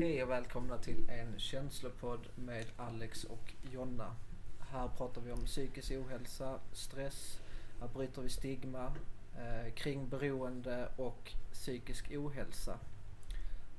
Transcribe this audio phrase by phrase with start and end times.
[0.00, 4.16] Hej och välkomna till en känslopodd med Alex och Jonna.
[4.60, 7.40] Här pratar vi om psykisk ohälsa, stress,
[7.80, 8.92] här bryter vi stigma
[9.38, 12.78] eh, kring beroende och psykisk ohälsa.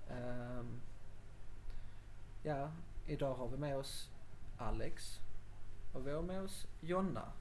[0.10, 0.82] Ehm,
[2.44, 2.72] ja,
[3.08, 4.10] idag har vi med oss
[4.58, 5.20] Alex
[5.94, 7.32] och vi har med oss Jonna.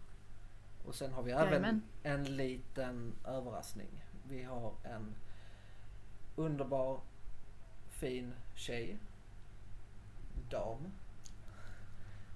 [0.86, 1.82] Och sen har vi även Jajamän.
[2.02, 4.04] en liten överraskning.
[4.28, 5.14] Vi har en
[6.36, 7.00] underbar,
[7.88, 8.98] fin tjej,
[10.50, 10.92] dam,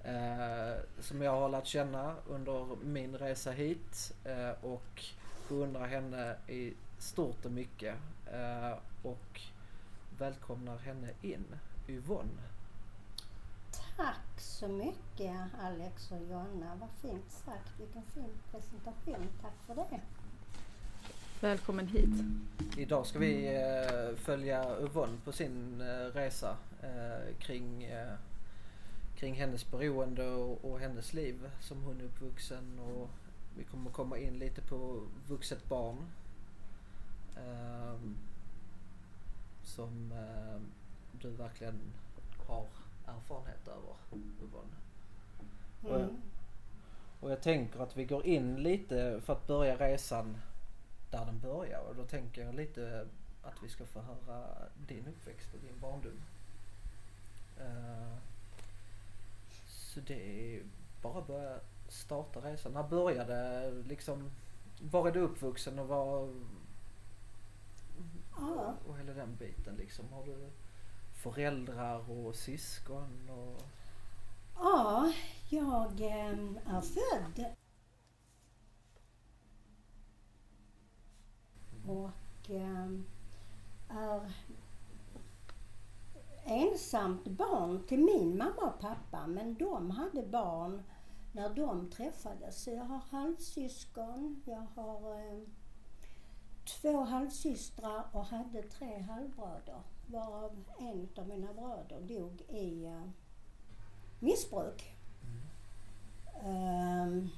[0.04, 5.02] eh, som jag har lärt känna under min resa hit eh, och
[5.48, 7.96] beundrar henne i stort och mycket
[8.32, 9.40] eh, och
[10.18, 11.44] välkomnar henne in,
[11.88, 12.42] Yvonne.
[13.96, 16.74] Tack så mycket Alex och Jonna.
[16.80, 17.80] Vad fint sagt.
[17.80, 19.28] Vilken fin presentation.
[19.42, 20.00] Tack för det.
[21.40, 22.10] Välkommen hit.
[22.76, 28.12] Idag ska vi eh, följa Yvonne på sin eh, resa eh, kring, eh,
[29.16, 33.10] kring hennes beroende och, och hennes liv som hon är uppvuxen och
[33.58, 35.96] vi kommer komma in lite på vuxet barn.
[37.36, 38.16] ehm,
[39.64, 40.60] som eh,
[41.20, 41.80] du verkligen
[42.46, 42.66] har
[43.06, 44.74] erfarenhet över Yvonne.
[45.82, 46.16] Och, Mm.
[47.20, 50.36] och jag tänker att vi går in lite för att börja resan
[51.16, 53.06] där den börjar och då tänker jag lite
[53.42, 54.46] att vi ska få höra
[54.86, 56.20] din uppväxt och din barndom.
[57.58, 58.16] Eh,
[59.66, 60.62] så det är
[61.02, 62.72] bara att börja starta resan.
[62.72, 64.30] När började liksom,
[64.80, 66.34] var är du uppvuxen och var
[68.38, 68.74] Ja.
[68.88, 70.12] och hela den biten liksom.
[70.12, 70.50] Har du
[71.12, 73.62] föräldrar och syskon och
[74.56, 75.12] ja,
[75.48, 77.44] jag eh, är född
[81.88, 82.88] och eh,
[83.88, 84.32] är
[86.44, 90.82] ensamt barn till min mamma och pappa men de hade barn
[91.32, 92.62] när de träffades.
[92.62, 95.40] Så jag har halvsyskon, jag har eh,
[96.64, 103.08] två halvsystrar och hade tre halvbröder varav en av mina bröder dog i eh,
[104.18, 104.94] missbruk.
[106.42, 107.28] Ehm,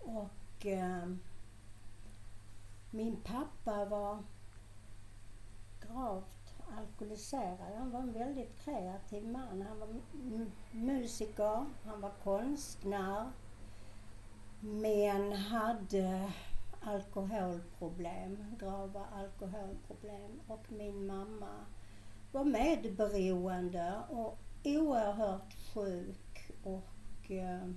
[0.00, 1.20] och ehm,
[2.94, 4.22] min pappa var
[5.80, 7.74] gravt alkoholiserad.
[7.78, 9.62] Han var en väldigt kreativ man.
[9.68, 9.88] Han var
[10.72, 13.30] musiker, han var konstnär
[14.60, 16.32] men hade
[16.80, 21.66] alkoholproblem, grava alkoholproblem och min mamma
[22.32, 27.68] var medberoende och oerhört sjuk och eh,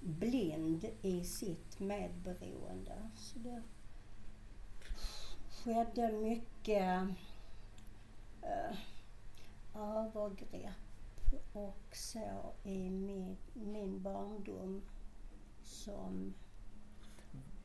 [0.00, 3.10] blind i sitt medberoende.
[3.16, 3.62] Så det
[5.64, 7.08] skedde mycket
[8.42, 8.76] eh,
[9.74, 10.72] övergrepp
[11.52, 14.82] och så i min, min barndom
[15.62, 16.34] som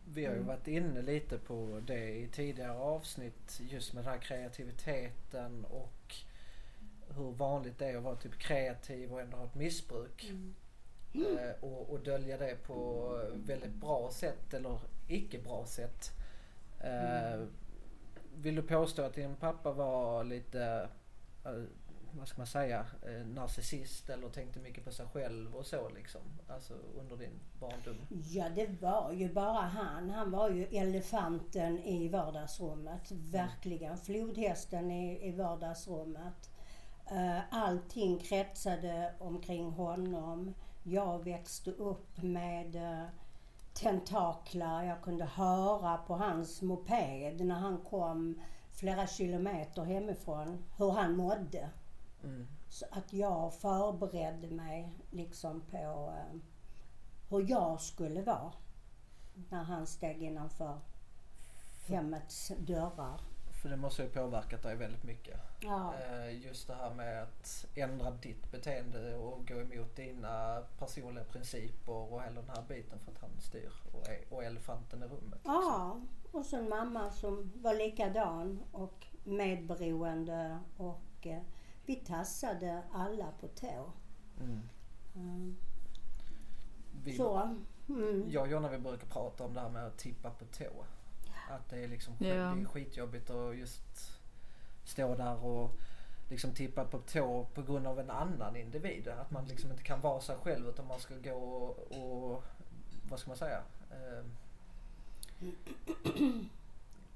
[0.06, 0.48] Vi har ju Mm.
[0.48, 6.16] varit inne lite på det i tidigare avsnitt just med den här kreativiteten och
[7.16, 10.32] hur vanligt det är att vara typ kreativ och ändå ha ett missbruk.
[11.14, 16.12] Eh, och, och dölja det på väldigt bra sätt eller icke bra sätt.
[16.80, 17.44] Eh,
[18.36, 20.90] Vill du påstå att din pappa var lite,
[21.46, 21.52] eh,
[22.12, 26.22] vad ska man säga, eh, narcissist eller tänkte mycket på sig själv och så liksom?
[26.48, 27.96] Alltså under din barndom?
[28.10, 30.10] Ja, det var ju bara han.
[30.10, 33.12] Han var ju elefanten i vardagsrummet.
[33.12, 33.98] Verkligen.
[33.98, 36.50] Flodhästen i, i vardagsrummet.
[37.12, 40.54] Eh, Allting kretsade omkring honom.
[40.84, 42.76] Jag växte upp med
[43.74, 44.84] tentaklar.
[44.84, 48.42] Jag kunde höra på hans moped när han kom
[48.72, 51.70] flera kilometer hemifrån hur han mådde.
[52.24, 52.48] Mm.
[52.70, 56.40] Så att jag förberedde mig liksom på eh,
[57.30, 58.52] hur jag skulle vara
[59.50, 60.80] när han steg innanför
[61.88, 63.22] hemmets dörrar.
[63.62, 65.40] För det måste ju påverkat dig väldigt mycket.
[65.64, 71.24] Ja, Eh, Just det här med att ändra ditt beteende och gå emot dina personliga
[71.26, 75.06] principer och hela den här biten för att han styr och är och elefanten i
[75.06, 75.34] rummet.
[75.34, 75.54] liksom.
[75.54, 76.02] ja.
[76.32, 81.42] och så en mamma som var likadan och medberoende och eh,
[81.86, 83.92] vi tassade alla på tå.
[84.40, 84.60] Mm.
[85.16, 85.56] Mm.
[87.04, 87.58] Vi, Så.
[87.90, 88.26] Mm.
[88.30, 90.86] Jag och Jonna vi brukar prata om det här med att tippa på tå.
[91.50, 92.28] Att det är liksom Ja.
[92.28, 94.20] det är skitjobbigt att just
[94.84, 95.72] stå där och
[96.30, 99.08] liksom tippa på tå på grund av en annan individ.
[99.08, 102.44] Att man liksom inte kan vara sig själv utan man ska gå och, och
[103.10, 103.62] vad ska man säga?
[103.92, 104.26] Eh,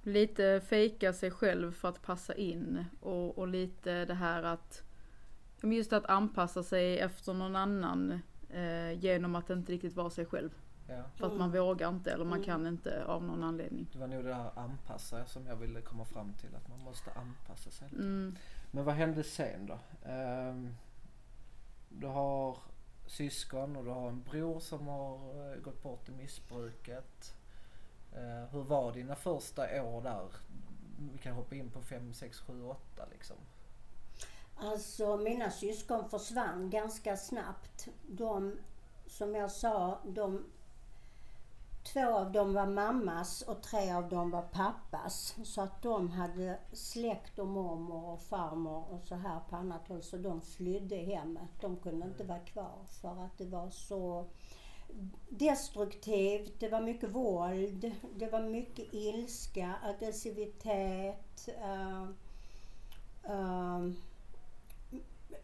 [0.03, 4.83] Lite fejka sig själv för att passa in och, och lite det här att
[5.61, 10.49] just att anpassa sig efter någon annan eh, genom att inte riktigt vara sig själv.
[10.87, 11.03] Ja.
[11.15, 12.45] För att man vågar inte eller man Mm.
[12.45, 13.87] kan inte av någon anledning.
[13.93, 16.55] Det var nog det här anpassa som jag ville komma fram till.
[16.55, 17.89] Att man måste anpassa sig.
[17.89, 18.01] lite.
[18.03, 18.35] Mm.
[18.71, 19.79] Men vad hände sen då?
[20.09, 20.75] Ehm,
[21.89, 22.57] du har
[23.07, 25.15] syskon och du har en bror som har
[25.53, 27.35] eh, gått bort i missbruket.
[28.13, 30.27] Eh, hur var dina första år där?
[31.11, 33.35] Vi kan hoppa in på 5, 6, 7, 8 liksom.
[34.55, 37.87] Alltså mina syskon försvann ganska snabbt.
[38.07, 38.57] De,
[39.07, 40.45] som jag sa, de,
[41.93, 45.35] två av dem var mammas och tre av dem var pappas.
[45.43, 50.03] Så att de hade släkt och mormor och farmor och så här på annat håll.
[50.03, 51.49] Så de flydde hemmet.
[51.61, 54.25] De kunde inte vara kvar för att det var så
[55.29, 56.59] destruktivt.
[56.59, 57.91] Det var mycket våld.
[58.15, 61.49] Det var mycket ilska, aggressivitet.
[61.63, 62.09] Uh,
[63.29, 63.91] uh,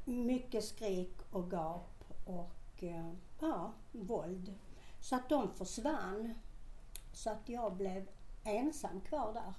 [0.06, 4.54] mycket skrik och gap och uh, ja, våld.
[5.04, 6.34] Så att de försvann.
[7.14, 8.08] Så att jag blev
[8.44, 9.54] ensam kvar där.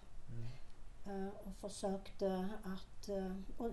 [1.13, 3.09] Eh, och försökte att...
[3.09, 3.71] eh, och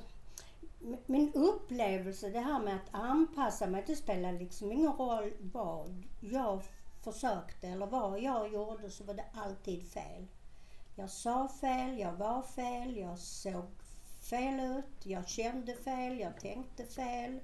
[1.06, 6.64] min upplevelse, det här med att anpassa mig, det spelar liksom ingen roll vad jag
[7.04, 10.28] försökte eller vad jag gjorde så var det alltid fel.
[10.96, 13.66] Jag sa fel, jag var fel, jag såg
[14.30, 17.40] fel ut, jag kände fel, jag tänkte fel.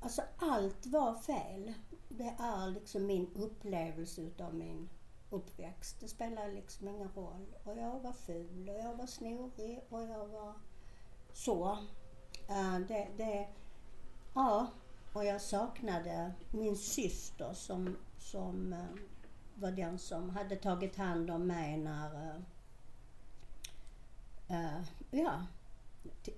[0.00, 1.74] Alltså allt var fel.
[2.12, 4.88] Det är liksom min upplevelse utav min
[5.30, 6.00] uppväxt.
[6.00, 7.46] Det spelar liksom ingen roll.
[7.64, 10.54] Och jag var ful och jag var snorig och jag var
[11.32, 11.78] så.
[12.50, 13.48] Uh, det, det,
[14.34, 14.66] ja,
[15.12, 19.00] och jag saknade min syster som, som uh,
[19.54, 22.36] var den som hade tagit hand om mig när,
[24.50, 25.46] uh, ja,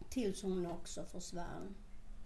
[0.09, 1.75] tills hon också försvann.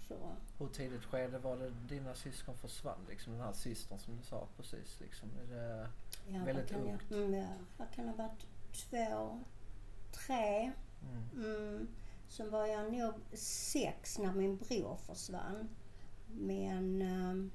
[0.09, 0.37] Så.
[0.59, 2.99] Hur tidigt skede var det dina syskon försvann?
[3.09, 5.01] Liksom den här systern som du sa precis.
[5.01, 5.29] Liksom.
[5.43, 5.89] Är det,
[6.29, 7.03] Ja, Väldigt kan ungt.
[7.09, 8.47] Jag, mm, ja, vad kan ha varit?
[8.73, 9.41] Två,
[10.13, 10.73] tre.
[11.03, 11.45] mm.
[11.45, 11.89] Mm.
[12.29, 15.69] Så var jag nog sex när min bror försvann.
[16.29, 17.51] Men ehm,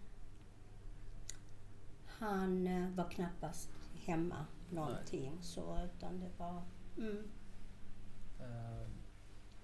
[2.05, 5.37] han eh, var knappast hemma någonting.
[5.41, 6.61] Så, utan det var...
[6.97, 7.31] Mm.
[8.39, 8.87] Eh,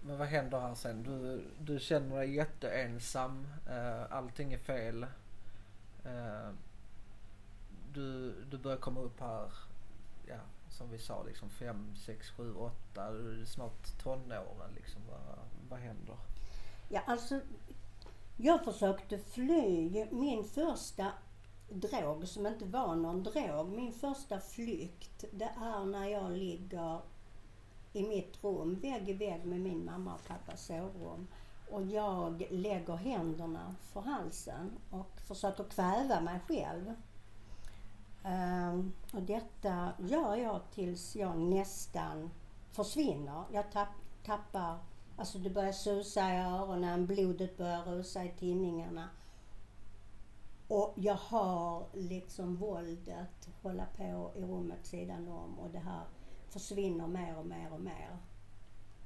[0.01, 1.03] men vad händer här sen?
[1.03, 3.47] Du, du känner dig jätteensam.
[3.69, 5.05] Uh, allting är fel.
[6.07, 6.49] Eh,
[7.93, 9.51] du, du börjar komma upp här,
[10.27, 10.39] ja,
[10.69, 13.11] som vi sa, liksom 5, 6, 7, 8.
[13.11, 14.73] Du är snart tonåren.
[14.75, 15.01] Liksom.
[15.09, 15.37] Vad,
[15.69, 16.17] vad händer?
[16.89, 17.39] Ja, alltså,
[18.37, 20.05] jag försökte fly.
[20.11, 21.11] Min första
[21.69, 27.01] drog, som inte var någon drog, min första flykt, det är när jag ligger
[27.93, 31.27] i mitt rum, vägg i vägg med min mamma och pappas sovrum.
[31.71, 36.93] Och jag lägger händerna för halsen och försöker kväva mig själv.
[38.23, 42.31] Ehm, och detta gör jag tills jag nästan
[42.71, 43.43] försvinner.
[43.51, 43.89] Jag tapp,
[44.25, 44.77] tappar
[45.17, 49.09] Alltså det börjar susa i öronen, blodet börjar rusa i tinningarna.
[50.67, 56.03] Och jag har liksom våldet hålla på i rummet sidan om och det här
[56.59, 58.17] försvinner mer och mer och mer.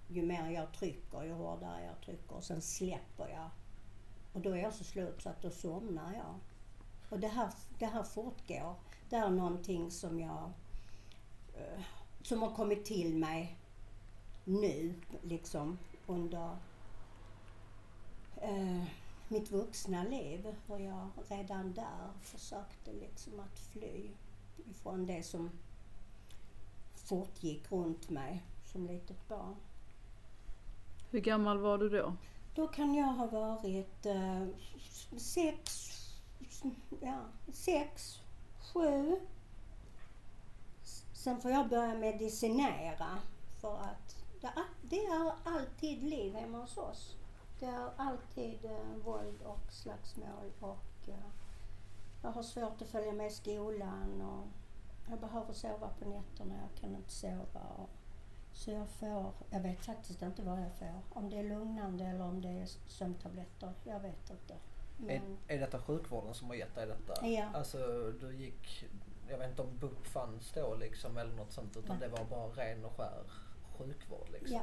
[0.08, 3.50] Ju mer jag trycker, ju hårdare jag trycker och sen släpper jag.
[4.34, 6.36] Och då är jag så slut så att då somnar jag.
[7.10, 8.76] Och det här, det här fortgår.
[9.10, 10.52] Det är någonting som jag
[11.54, 11.82] eh,
[12.22, 13.58] som har kommit till mig
[14.46, 15.78] nu liksom
[16.08, 16.58] under
[18.36, 18.84] eh,
[19.28, 20.56] mitt vuxna liv.
[20.68, 24.10] Och jag redan där försökte liksom att fly
[24.70, 25.50] ifrån det som
[27.12, 29.56] fortgick runt mig som litet barn.
[31.10, 32.14] Hur gammal var du då?
[32.56, 34.48] Då kan jag ha varit eh,
[35.18, 35.90] sex,
[37.02, 37.20] ja,
[37.54, 38.20] sex,
[38.74, 39.20] sju.
[41.14, 43.18] Sen får jag börja medicinera
[43.62, 47.16] för att det är, det är alltid liv hemma hos oss.
[47.60, 51.32] Det är alltid eh, våld och slagsmål och eh,
[52.22, 54.61] jag har svårt att följa med i skolan och
[55.12, 57.88] jag behöver sova på nätterna, jag kan inte sova.
[58.54, 61.02] Så jag får, jag vet faktiskt inte vad jag får.
[61.10, 64.54] Om det är lugnande eller om det är sömntabletter, jag vet inte.
[64.54, 67.28] Är, Men, är detta sjukvården som har gett dig detta?
[67.28, 67.46] Ja.
[67.54, 67.78] Alltså
[68.20, 68.86] du gick,
[69.30, 72.10] jag vet inte om BUP fanns då liksom eller något sånt utan Nej.
[72.10, 73.24] det var bara ren och skär
[73.78, 74.56] sjukvård liksom?
[74.56, 74.62] Ja.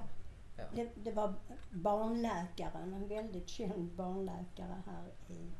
[0.56, 0.64] Ja.
[0.74, 1.34] Det, det var
[1.70, 5.50] barnläkaren, en väldigt känd barnläkare här i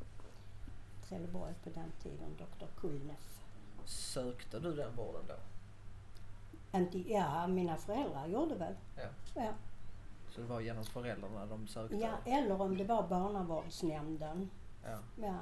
[1.07, 2.65] Trelleborg på den tiden, Dr.
[2.77, 3.38] Kulneff.
[3.89, 5.35] Sökte du den vården då?
[6.77, 8.73] Inte, ja, mina föräldrar gjorde väl.
[8.95, 9.07] Ja.
[9.35, 9.53] Ja.
[10.29, 11.95] Så det var genom föräldrarna de sökte?
[11.95, 14.49] ja, eller om det var barnavårdsnämnden.
[14.83, 14.99] Ja.
[15.21, 15.37] Ja.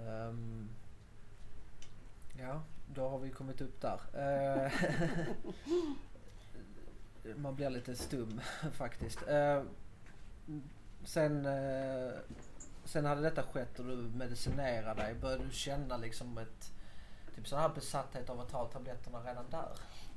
[0.00, 0.68] Ehm,
[2.38, 2.62] ja,
[2.94, 4.00] då har vi kommit upp där.
[4.14, 4.72] Eh,
[7.36, 8.40] man blir lite stum
[8.72, 9.28] faktiskt.
[9.28, 9.62] Eh,
[11.04, 12.12] sen, eh,
[12.92, 15.14] sen hade detta skett och du medicinerade dig.
[15.14, 16.72] Började du känna liksom ett
[17.34, 19.68] typ sån här besatthet av att ta tabletterna redan där?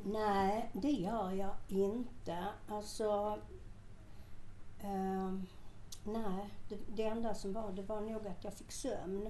[0.04, 2.46] Nej, det gör jag inte.
[2.68, 3.40] Alltså...
[4.82, 5.46] ehm,
[6.04, 9.30] nej, det, det enda som var, det var nog att jag fick sömn.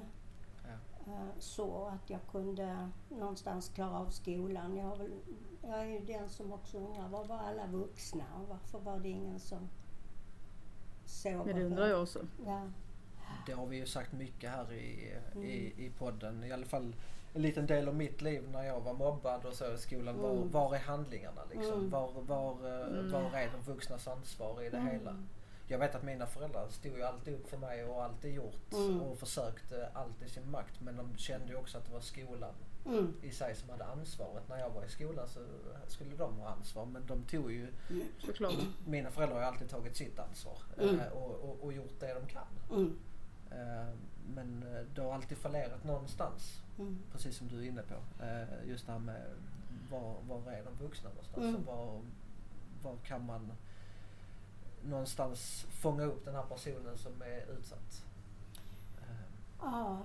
[0.64, 1.14] Ja.
[1.14, 4.78] Eh, så att jag kunde någonstans klara av skolan.
[4.78, 5.14] Jag, har väl,
[5.62, 9.10] jag är ju den som också undrar, var var alla vuxna och varför var det
[9.10, 9.70] ingen som
[11.06, 11.46] sov?
[11.46, 12.28] Men det undrar jag också.
[12.46, 12.62] Ja.
[13.46, 15.44] Det har vi ju sagt mycket här i, Mm.
[15.46, 16.44] i, i podden.
[16.44, 16.96] I alla fall
[17.34, 20.18] en liten del av mitt liv när jag var mobbad och så i skolan.
[20.22, 20.52] Var, Mm.
[20.52, 21.74] var är handlingarna liksom?
[21.80, 21.90] Mm.
[21.90, 22.52] Var, var,
[22.88, 23.12] Mm.
[23.12, 25.10] var är de vuxnas ansvar i det hela?
[25.10, 25.28] Mm.
[25.68, 29.02] Jag vet att mina föräldrar stod ju alltid upp för mig och alltid gjort Mm.
[29.02, 29.90] och försökte
[30.26, 30.82] i sin makt.
[30.82, 32.54] Men de kände ju också att det var skolan
[32.86, 33.14] Mm.
[33.22, 34.50] i sig som hade ansvaret.
[34.50, 35.40] När jag var i skolan så
[35.88, 36.86] skulle de ha ansvar.
[36.86, 37.68] Men de tog ju,
[38.20, 38.54] Såklart.
[38.88, 41.00] mina föräldrar har ju alltid tagit sitt ansvar Mm.
[41.00, 42.88] eh, och, och, och gjort det de kan.
[43.52, 43.94] Eh,
[44.36, 46.62] Men eh, det har alltid fallerat någonstans.
[46.80, 46.98] Mm.
[47.12, 48.24] Precis som du är inne på.
[48.24, 49.22] Eh, Just det här med
[49.92, 51.46] var, var är de vuxna någonstans?
[51.46, 51.56] Mm.
[51.56, 52.02] Och var,
[52.84, 53.52] var kan man
[54.84, 58.06] någonstans fånga upp den här personen som är utsatt?
[59.62, 60.00] Ja,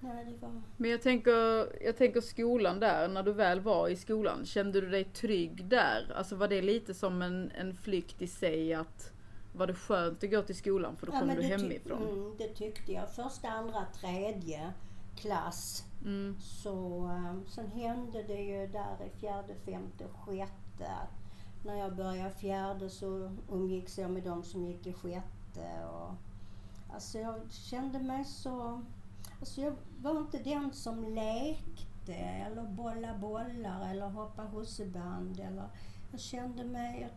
[0.00, 0.62] nej det var...
[0.76, 4.90] Men jag tänker, jag tänker skolan där, när du väl var i skolan, kände du
[4.90, 6.12] dig trygg där?
[6.16, 9.12] Alltså var det lite som en, en flykt i sig att
[9.52, 12.02] var det skönt att gå till skolan för då kom men du hemifrån?
[12.02, 13.10] Mm, det tyckte jag.
[13.10, 14.72] Första, andra, tredje
[15.16, 15.84] klass.
[16.04, 16.36] Mm.
[16.40, 20.90] Så eh, sen hände det ju där i fjärde, femte, sjätte.
[21.64, 25.84] När jag började fjärde så umgicks jag med de som gick i sjätte.
[25.92, 26.14] Och,
[26.94, 28.82] alltså jag kände mig så...
[29.40, 35.40] Alltså jag var inte den som lekte eller bolla bollar eller hoppa husseband.
[35.40, 35.68] Eller,
[36.10, 37.00] jag kände mig...
[37.00, 37.10] Jag,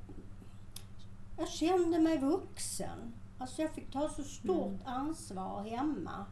[1.43, 3.13] jag kände mig vuxen.
[3.37, 6.25] Alltså jag fick ta så stort ansvar hemma.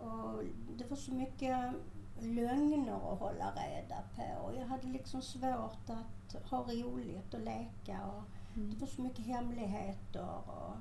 [0.00, 0.42] Och
[0.76, 1.72] det var så mycket
[2.20, 4.54] lögner att hålla reda på.
[4.58, 8.00] Jag hade liksom svårt att ha roligt och leka.
[8.06, 8.22] Och
[8.54, 10.38] Det var så mycket hemligheter.
[10.46, 10.76] Och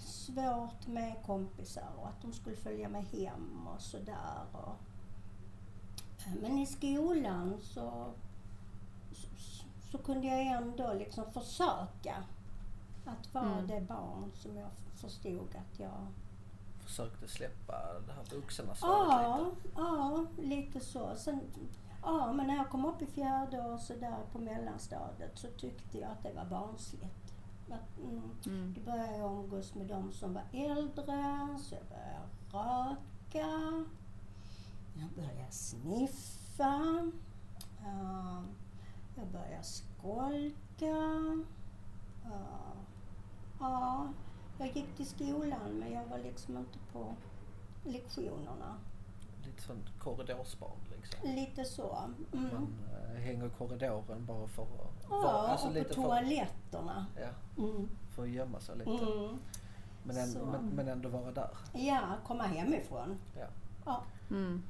[0.00, 4.44] svårt med kompisar och att de skulle följa med hem och sådär.
[4.52, 4.76] Och,
[6.42, 8.12] men i skolan så,
[9.96, 12.14] så kunde jag ändå liksom försöka
[13.04, 13.66] att vara Mm.
[13.66, 16.06] det barn som jag förstod att jag
[16.80, 17.72] försökte släppa
[18.06, 19.68] det här vuxenansvaret Ja, lite.
[19.76, 21.16] ja, lite så.
[21.16, 21.40] Sen,
[22.02, 25.98] ja, men när jag kom upp i fjärde och så där på mellanstadiet så tyckte
[25.98, 27.34] jag att det var barnsligt.
[27.70, 28.74] Att, mm, Mm.
[28.74, 33.84] då började jag umgås med de som var äldre, så jag började röka.
[34.94, 37.10] Jag började sniffa.
[37.84, 38.42] Ja,
[39.16, 40.96] jag började skolka.
[42.24, 42.72] Ja,
[43.60, 44.08] ja,
[44.58, 47.14] jag gick till skolan men jag var liksom inte på
[47.84, 48.76] lektionerna.
[49.44, 51.30] Lite sånt korridorsbarn liksom.
[51.30, 51.96] Lite så.
[52.32, 52.48] Mm.
[52.54, 57.06] Man eh, hänger i korridoren bara för att Ja, alltså och på lite för, toaletterna.
[57.20, 57.88] ja, Mm.
[58.10, 58.90] för att gömma sig lite.
[58.90, 59.38] Mm.
[60.04, 61.50] Men, ändå, men, men ändå vara där.
[61.72, 63.18] Ja, komma hemifrån.
[63.38, 63.46] Ja.
[63.84, 64.02] Ja.
[64.30, 64.62] Mm.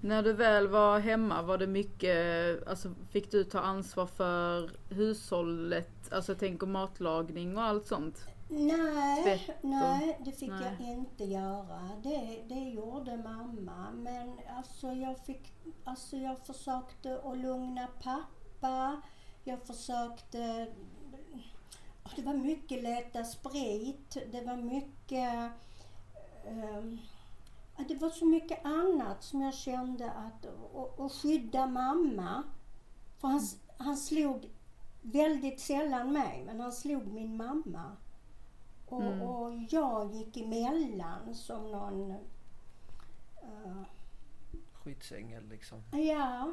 [0.00, 6.12] När du väl var hemma, var det mycket, alltså fick du ta ansvar för hushållet?
[6.12, 8.24] Alltså jag tänker matlagning och allt sånt?
[8.48, 10.76] Nej, och- nej, det fick nej.
[10.80, 11.90] jag inte göra.
[12.02, 13.90] Det, det gjorde mamma.
[13.94, 15.52] Men alltså jag fick,
[15.84, 19.00] alltså jag försökte att lugna pappa.
[19.44, 20.66] Jag försökte,
[22.16, 24.16] det var mycket leta sprit.
[24.32, 25.52] Det var mycket,
[26.44, 26.82] ja,
[27.88, 32.42] det var så mycket annat som jag kände att, och, och skydda mamma.
[33.18, 33.40] För han,
[33.78, 34.50] han slog
[35.02, 37.96] väldigt sällan mig, men han slog min mamma.
[38.88, 39.20] Och, Mm.
[39.22, 42.10] och jag gick emellan som någon...
[43.42, 43.82] eh,
[44.72, 45.82] skyddsängel liksom.
[45.92, 46.52] ja,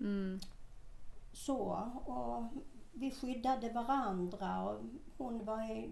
[0.00, 0.40] Mm.
[1.32, 1.90] så.
[2.06, 2.44] Och
[2.92, 4.80] vi skyddade varandra och
[5.18, 5.88] hon var...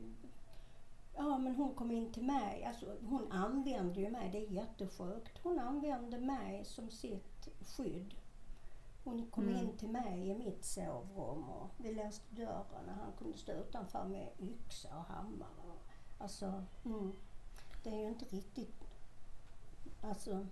[1.17, 2.65] Ja, men hon kom in till mig.
[2.65, 5.39] Alltså, hon använde ju mig, det är jättesjukt.
[5.43, 8.15] Hon använde mig som sitt skydd.
[9.05, 9.57] Hon kom Mm.
[9.57, 14.05] in till mig i mitt sovrum och vi låste dörren och han kunde stå utanför
[14.05, 15.73] med yxa och hammare.
[16.19, 17.13] Alltså, mm,
[17.85, 18.85] det är ju inte riktigt...
[20.03, 20.47] Alltså,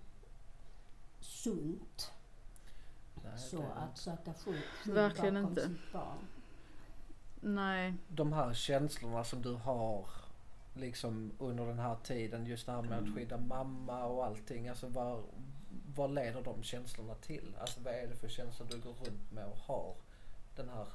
[1.19, 2.11] sunt.
[3.23, 5.61] Nej, Så att söka skydd, bakom inte.
[5.67, 6.27] sitt barn.
[7.41, 10.05] Nej, de här känslorna som du har
[10.79, 14.67] liksom under den här tiden, just det här med att skydda mamma och allting.
[14.67, 15.23] Alltså vad,
[15.95, 17.55] vad leder de känslorna till?
[17.59, 19.95] Alltså vad är det för känslor du går runt med och har
[20.55, 20.87] den här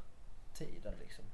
[0.54, 1.24] tiden liksom?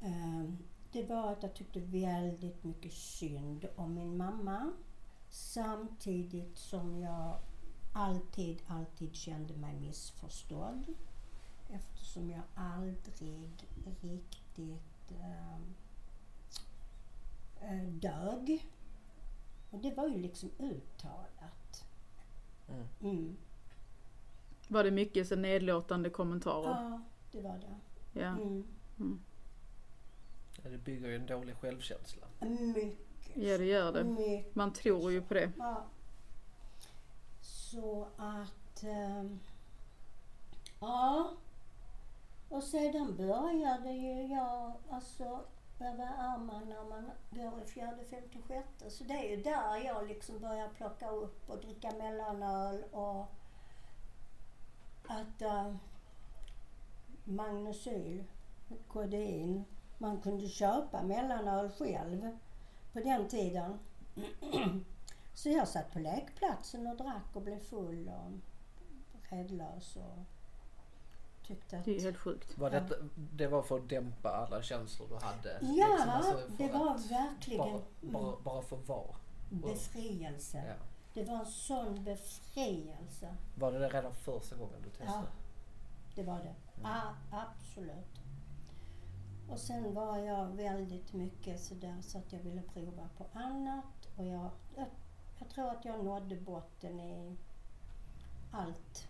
[0.00, 0.58] Ehm,
[0.92, 4.72] Det var att jag tyckte väldigt mycket synd om min mamma.
[5.30, 7.38] Samtidigt som jag
[7.92, 10.84] alltid, alltid kände mig missförstådd.
[11.70, 13.50] Eftersom jag aldrig
[14.02, 15.58] riktigt eh,
[18.00, 18.68] dög.
[19.70, 21.84] Och det var ju liksom uttalat.
[22.68, 22.86] Mm.
[23.02, 23.36] Mm.
[24.68, 26.70] var det mycket så nedlåtande kommentarer?
[26.70, 27.00] Ja,
[27.32, 28.20] det var det.
[28.20, 28.28] Ja.
[28.28, 28.64] Mm.
[30.62, 32.26] Ja, Det bygger ju en dålig självkänsla.
[32.40, 32.98] Mycket.
[33.34, 34.04] ja, det gör det.
[34.04, 34.54] Mycket.
[34.54, 35.52] Man tror ju på det.
[35.58, 35.84] Ja.
[37.40, 38.82] Så att...
[38.82, 39.40] ehm,
[40.80, 41.32] ja.
[42.48, 45.40] Och sedan började ju jag, alltså,
[45.78, 48.90] vad är man när man går i fjärde, femte, sjätte?
[48.90, 53.26] Så det är ju där jag liksom börjar plocka upp och dricka mellanöl och
[55.10, 55.78] äta
[57.24, 58.24] Magnesyl,
[58.88, 59.64] kodein.
[59.98, 62.38] Man kunde köpa mellanöl själv
[62.92, 63.78] på den tiden.
[65.34, 68.32] Så jag satt på lekplatsen och drack och blev full och
[69.30, 70.18] redlös och
[71.46, 71.84] tyckte att...
[71.84, 72.58] Det är helt sjukt.
[72.58, 72.84] Var det,
[73.14, 75.58] det var för att dämpa alla känslor du hade?
[75.60, 77.58] Ja, liksom, alltså för det var verkligen
[78.02, 79.16] Bara, bara, bara få vara.
[79.50, 80.64] befrielse.
[80.68, 80.74] Ja.
[81.14, 83.36] Det var en sån befrielse.
[83.58, 85.12] Var det det redan första gången du testade?
[85.12, 85.22] Ja,
[86.14, 86.54] det var det.
[86.82, 88.20] Ja, absolut.
[89.50, 94.08] Och sen var jag väldigt mycket sådär så att jag ville prova på annat.
[94.16, 94.86] Och jag, jag,
[95.38, 97.36] jag tror att jag nådde botten i
[98.52, 99.08] allt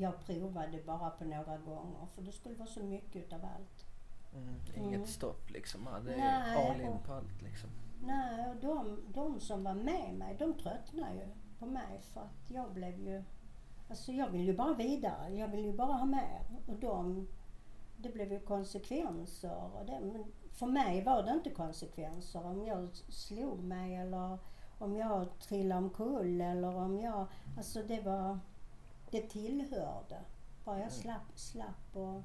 [0.00, 2.06] jag provade bara på några gånger.
[2.14, 3.86] För det skulle vara så mycket utav allt.
[4.34, 5.06] Mm, inget Mm.
[5.06, 5.88] stopp liksom.
[6.04, 7.70] Det är Nej, all in på allt liksom.
[8.02, 12.50] Nej, och de, de som var med mig, de tröttnade ju på mig för att
[12.50, 13.22] jag blev ju...
[13.90, 16.42] Alltså jag vill ju bara vidare, jag vill ju bara ha mer.
[16.66, 17.28] Och de,
[17.96, 19.70] det blev ju konsekvenser.
[19.74, 24.38] Och det, men för mig var det inte konsekvenser om jag slog mig eller
[24.78, 27.26] om jag trillade omkull eller om jag...
[27.56, 28.38] Alltså det var...
[29.10, 30.20] Det tillhörde.
[30.64, 30.90] Bara jag Mm.
[31.02, 32.22] slapp, slapp och,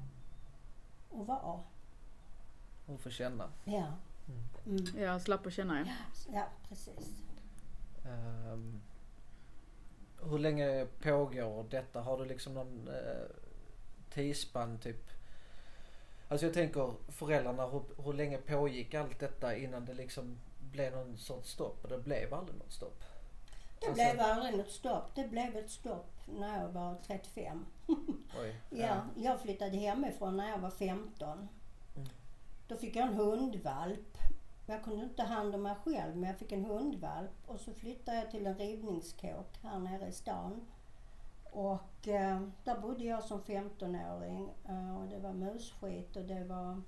[1.10, 1.60] och var.
[2.86, 3.50] Och få känna.
[3.64, 3.86] Ja.
[4.66, 4.84] Mm.
[4.98, 5.86] Jag slapp att känna ja.
[6.32, 7.22] Ja, precis.
[8.04, 8.80] Ehm,
[10.22, 12.00] hur länge pågår detta?
[12.00, 13.26] Har du liksom någon uh,
[14.10, 15.10] tidsspann typ?
[16.28, 20.38] Alltså jag tänker föräldrarna, hur, hur länge pågick allt detta innan det liksom
[20.72, 21.84] blev någon sorts stopp?
[21.84, 23.02] Och det blev aldrig något stopp.
[23.94, 25.14] Det Alltså- blev aldrig något stopp.
[25.14, 27.66] Det blev ett stopp när jag var 35.
[28.40, 28.60] Oj.
[28.70, 31.48] Ja, jag flyttade hemifrån när jag var 15.
[31.96, 32.08] Mm.
[32.68, 34.18] Då fick jag en hundvalp.
[34.66, 37.72] Jag kunde inte ta hand om mig själv men jag fick en hundvalp och så
[37.74, 40.66] flyttade jag till en rivningskåk här nere i stan.
[41.52, 46.82] Och eh, där bodde jag som 15-åring eh, och det var musskit och det var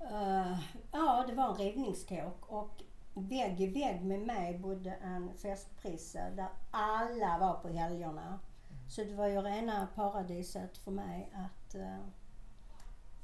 [0.00, 0.58] eh,
[0.92, 2.82] Ja, det var en rivningskåk och
[3.14, 8.38] vägg i vägg med mig bodde en festprisse där alla var på helgerna.
[8.88, 11.98] Så det var ju rena paradiset för mig att eh,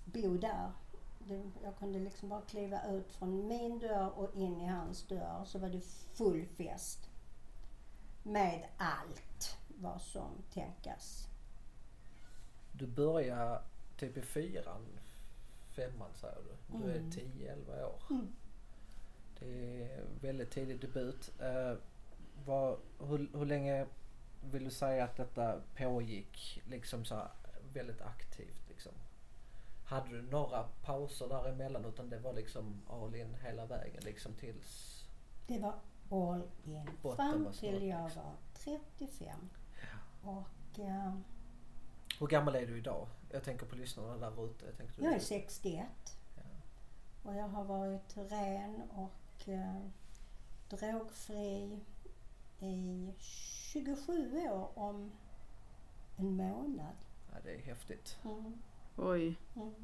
[0.04, 0.70] bo där.
[1.18, 5.44] Det, jag kunde liksom bara kliva ut från min dörr och in i hans dörr
[5.44, 5.80] så var det
[6.14, 7.10] full fest.
[8.22, 11.26] Med allt vad som tänkas.
[12.72, 13.62] Du börjar
[13.96, 14.86] typ i fyran,
[15.70, 16.78] femman säger du.
[16.78, 17.10] Du är Mm.
[17.10, 18.02] 10-11 år.
[18.10, 18.28] Mm.
[19.40, 21.32] Det är väldigt tidig debut.
[21.40, 21.74] Eh,
[22.44, 23.86] vad, hur, hur länge
[24.44, 27.22] vill du säga att detta pågick liksom så
[27.72, 28.68] väldigt aktivt?
[28.68, 28.92] Liksom?
[29.84, 35.04] Hade du några pauser däremellan utan det var liksom all in hela vägen liksom tills...
[35.46, 35.74] Det var
[36.10, 36.90] all in.
[37.02, 38.22] Fram var till jag liksom.
[38.22, 39.48] var 35.
[40.22, 41.14] Och eh,
[42.18, 43.08] Hur gammal är du idag?
[43.30, 44.66] Jag tänker på lyssnarna där ute.
[44.78, 45.86] Jag, jag är 61.
[46.36, 46.42] Ja.
[47.22, 49.12] Och jag har varit ren och
[49.48, 49.82] eh,
[50.68, 51.80] drogfri
[52.60, 55.12] i 27 år om
[56.16, 56.96] en månad.
[57.32, 58.18] Ja, det är häftigt.
[58.24, 58.62] Mm.
[58.96, 59.74] Oj, Mm.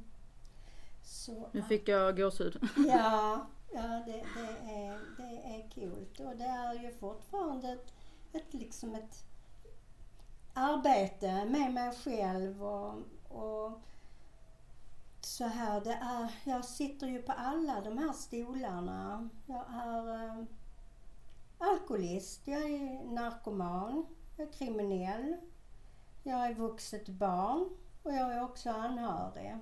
[1.02, 2.62] Så nu fick jag gåshud.
[2.88, 6.20] Ja, ja det, det, är, det är coolt.
[6.20, 7.92] Och det är ju fortfarande ett,
[8.32, 9.24] ett, liksom ett
[10.54, 12.94] arbete med mig själv och,
[13.28, 13.80] och
[15.24, 15.80] så här.
[15.80, 19.28] Det är, jag sitter ju på alla de här stolarna.
[19.46, 20.44] Jag är eh,
[21.58, 24.06] alkoholist, jag är narkoman,
[24.36, 25.36] jag är kriminell,
[26.22, 27.68] jag är vuxet barn
[28.02, 29.56] och jag är också anhörig.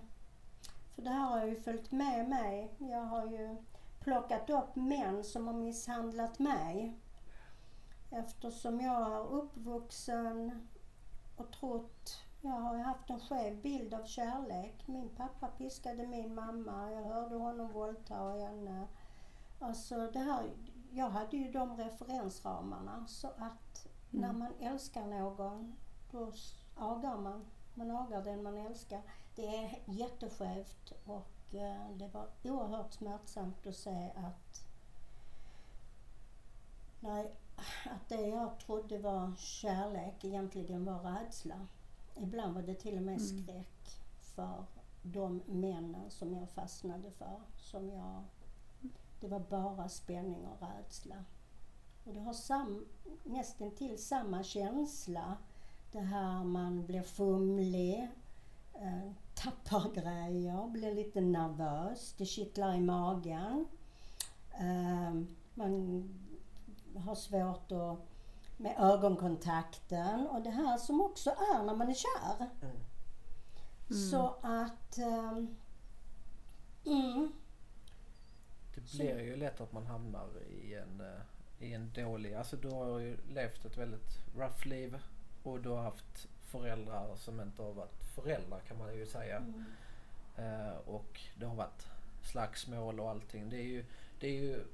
[0.95, 2.75] För det här har ju följt med mig.
[2.79, 3.57] Jag har ju
[4.01, 6.99] plockat upp män som har misshandlat mig.
[8.11, 10.69] Eftersom jag är uppvuxen
[11.37, 14.87] och trott, jag har haft en skev bild av kärlek.
[14.87, 18.87] Min pappa piskade min mamma, jag hörde honom våldta henne.
[19.61, 20.51] Alltså det här,
[20.91, 24.27] jag hade ju de referensramarna så att mm.
[24.27, 25.77] när man älskar någon
[26.11, 26.33] då
[26.77, 27.45] agar man.
[27.75, 29.03] Man agar den man älskar.
[29.37, 34.67] Det är jätteskevt och eh, det var oerhört smärtsamt att se att
[37.01, 37.33] nej,
[37.85, 41.67] att det jag trodde var kärlek egentligen var rädsla.
[42.17, 43.43] Ibland var det till och med mm.
[43.43, 44.65] skräck för
[45.03, 47.41] de männen som jag fastnade för.
[47.59, 48.23] Som jag,
[49.21, 51.25] det var bara spänning och rädsla.
[52.05, 52.87] Och det har sam,
[53.25, 55.37] nästan till samma känsla.
[55.93, 58.09] Det här man blir fumlig,
[58.75, 63.67] eh, tappar grejer, blir lite nervös, det kittlar i magen.
[64.51, 65.15] Eh,
[65.55, 66.05] man
[66.97, 67.99] har svårt att,
[68.57, 72.51] med ögonkontakten och det här som också är när man är kär.
[72.63, 72.77] Mm.
[74.11, 74.99] Så att...
[74.99, 75.57] Um,
[76.85, 77.33] mm.
[78.75, 82.35] Det blir ju lätt att man hamnar i en, eh, i en dålig...
[82.35, 84.99] Alltså du har ju levt ett väldigt rough liv
[85.43, 89.37] och du har haft föräldrar som inte har varit föräldrar kan man ju säga.
[89.37, 89.65] Mm.
[90.39, 91.87] Uh, och det har varit
[92.23, 93.51] slagsmål och allting.
[93.51, 93.85] Det är ju,
[94.21, 94.65] det är ju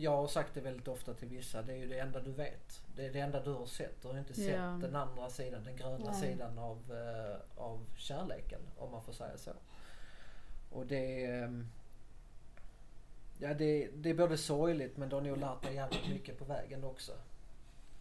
[0.00, 2.82] jag har sagt det väldigt ofta till vissa, det är ju det enda du vet.
[2.96, 4.02] Det är det enda du har sett.
[4.02, 4.78] Du har inte sett yeah.
[4.78, 6.20] den andra sidan, den gröna Nej.
[6.20, 9.50] sidan av, uh, av kärleken, om man får säga så.
[10.70, 11.68] Och det um,
[13.38, 16.44] Ja det, det är både sorgligt men du har nog lärt dig jävligt mycket på
[16.44, 17.12] vägen också.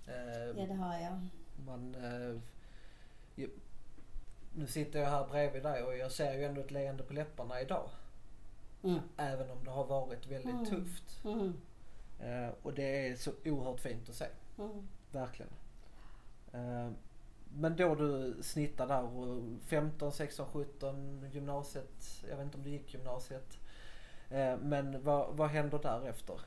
[0.08, 1.27] Uh, ja det har jag.
[1.65, 2.39] Man, uh,
[3.36, 3.49] ju,
[4.55, 7.62] nu sitter jag här bredvid dig och jag ser ju ändå ett leende på läpparna
[7.62, 7.89] idag.
[8.84, 8.99] Mm.
[9.17, 10.65] Även om det har varit väldigt mm.
[10.65, 11.25] tufft.
[11.25, 11.53] Mm.
[12.23, 14.25] Uh, och det är så oerhört fint att se.
[14.58, 14.88] Mm.
[15.12, 15.51] Verkligen.
[16.54, 16.91] Uh,
[17.54, 19.10] men då du snittar där
[19.65, 22.23] 15, 16, 17 gymnasiet.
[22.30, 23.60] Jag vet inte om du gick gymnasiet.
[24.32, 26.39] Uh, men vad, vad händer därefter?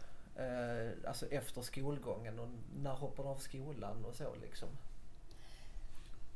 [1.06, 2.48] alltså efter skolgången och
[2.82, 4.68] när hoppar du av skolan och så liksom?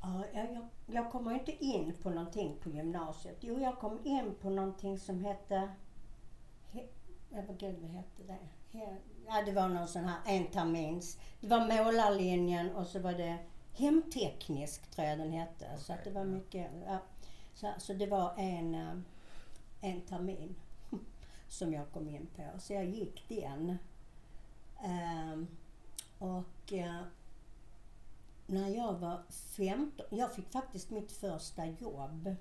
[0.03, 3.37] Ja, jag, jag kommer inte in på någonting på gymnasiet.
[3.41, 5.73] Jo, jag kom in på någonting som hette...
[6.71, 6.87] He,
[7.31, 8.39] vad gud, vad hette det?
[8.79, 11.19] He, ja, det var någon sån här en termins.
[11.41, 13.39] Det var målarlinjen och så var det
[13.73, 15.65] hemteknisk tror jag den hette.
[15.65, 15.79] Okay.
[15.79, 16.99] Så att det var mycket, ja,
[17.55, 18.97] så, så det var en, eh,
[19.81, 20.55] en termin
[21.49, 22.43] som jag kom in på.
[22.59, 23.79] Så jag gick den.
[24.85, 25.47] Um,
[26.19, 27.03] och uh,
[28.47, 29.23] när jag var
[29.57, 32.37] 15, jag fick faktiskt mitt första jobb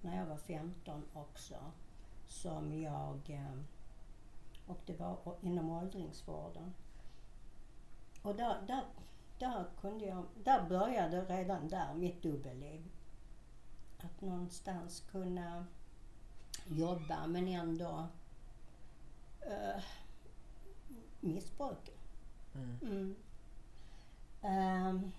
[0.00, 1.54] när jag var 15 också.
[2.28, 3.66] Som jag um,
[4.66, 6.74] och det var inom åldringsvården.
[8.22, 8.84] Och där, där,
[9.38, 12.90] där, kunde jag, där började redan där mitt dubbelliv.
[13.98, 15.66] Att någonstans kunna
[16.66, 18.06] jobba men ändå
[19.46, 19.82] uh,
[21.20, 21.92] missbruka.
[22.54, 22.78] Mm.
[22.82, 23.16] Mm.
[24.88, 25.12] Um,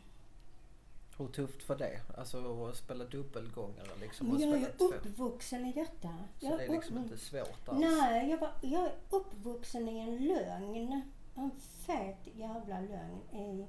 [1.18, 2.02] hur tufft var det?
[2.18, 4.28] Alltså att spela dubbelgångare liksom?
[4.28, 6.16] Men jag är uppvuxen i detta.
[6.40, 7.80] Så jag det är liksom inte svårt alls?
[7.80, 11.02] Nej, jag, var, jag är uppvuxen i en lögn.
[11.36, 13.68] En fet jävla lögn i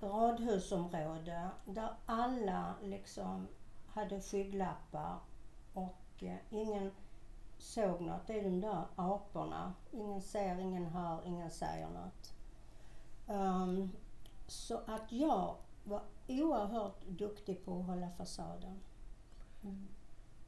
[0.00, 3.48] radhusområde där alla liksom
[3.86, 5.18] hade skygglappar
[5.74, 6.92] och eh, ingen
[7.58, 8.26] såg något.
[8.26, 9.74] Det är de där aporna.
[9.92, 12.32] Ingen ser, ingen hör, ingen säger något.
[13.26, 13.92] Um,
[14.46, 18.80] så att jag var oerhört duktig på att hålla fasaden.
[19.62, 19.88] Mm.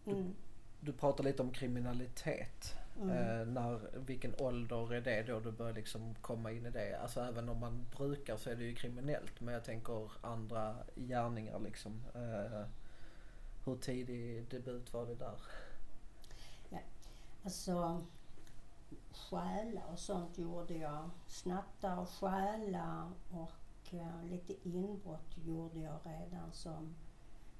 [0.06, 0.24] Mm.
[0.24, 0.34] Du,
[0.80, 2.74] du pratar lite om kriminalitet.
[3.00, 3.10] Mm.
[3.10, 7.00] Eh, när, vilken ålder är det då du börjar liksom komma in i det?
[7.02, 11.58] Alltså även om man brukar så är det ju kriminellt men jag tänker andra gärningar
[11.58, 12.02] liksom.
[12.14, 12.66] Eh,
[13.64, 15.38] hur tidig debut var det där?
[16.68, 16.78] Ja,
[17.44, 18.02] alltså
[19.12, 21.10] stjäla och sånt gjorde jag.
[21.26, 23.50] Snatta och stjäla och
[23.92, 26.94] Eh, lite inbrott gjorde jag redan som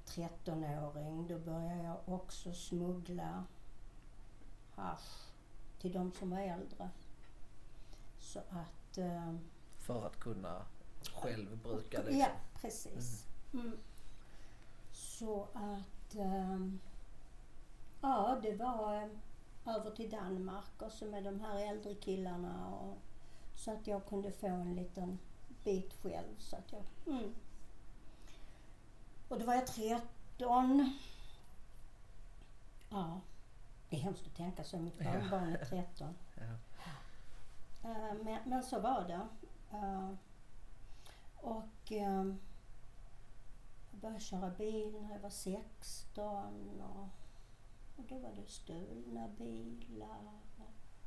[0.07, 1.27] 13-åring.
[1.27, 3.45] Då började jag också smuggla
[4.75, 5.33] hasch
[5.81, 6.91] till de som var äldre.
[8.19, 8.99] Så att...
[8.99, 9.35] Eh,
[9.79, 10.63] För att kunna
[11.15, 12.05] själv bruka det?
[12.05, 12.21] Liksom.
[12.21, 13.27] Ja, precis.
[13.53, 13.67] Mm.
[13.67, 13.79] Mm.
[14.93, 16.15] Så att...
[16.15, 16.59] Eh,
[18.01, 19.09] ja, det var eh,
[19.77, 22.99] över till Danmark och så med de här äldre killarna och
[23.55, 25.19] Så att jag kunde få en liten
[25.65, 26.35] bit själv.
[26.39, 26.83] Så att jag,
[27.15, 27.35] mm.
[29.29, 30.99] Och då var jag 13.
[32.91, 33.21] Ja,
[33.91, 34.79] det är hemskt att tänka så.
[34.79, 36.15] Mitt barnbarn är 13.
[37.85, 37.91] Ja.
[37.91, 39.21] Eh, Men, men så var det.
[39.77, 40.11] Eh,
[41.41, 42.25] Och eh,
[43.91, 47.09] jag började köra bil när jag var 16 och,
[47.97, 50.41] och då var det stulna bilar.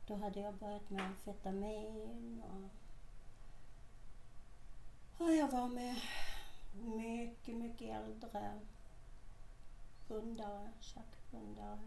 [0.08, 2.70] Då hade jag börjat med amfetamin och
[5.20, 5.96] jag var med
[6.74, 8.60] mycket, mycket äldre
[10.08, 11.80] hundare, tjackhundare.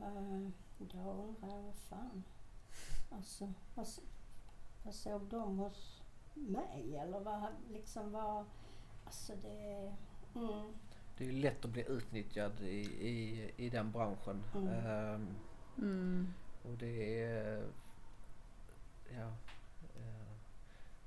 [0.00, 2.24] Uh, då undrar jag, vad fan,
[3.10, 3.86] alltså, vad,
[4.82, 6.02] vad såg de hos
[6.34, 8.44] mig eller vad liksom var,
[9.04, 9.94] alltså det,
[10.34, 10.72] mm,
[11.18, 14.42] Det är ju lätt att bli utnyttjad i, i, i den branschen.
[14.54, 14.68] Mm.
[14.68, 15.34] Ehm,
[15.78, 16.34] Mm.
[16.62, 17.66] och det är...
[19.16, 19.32] Ja.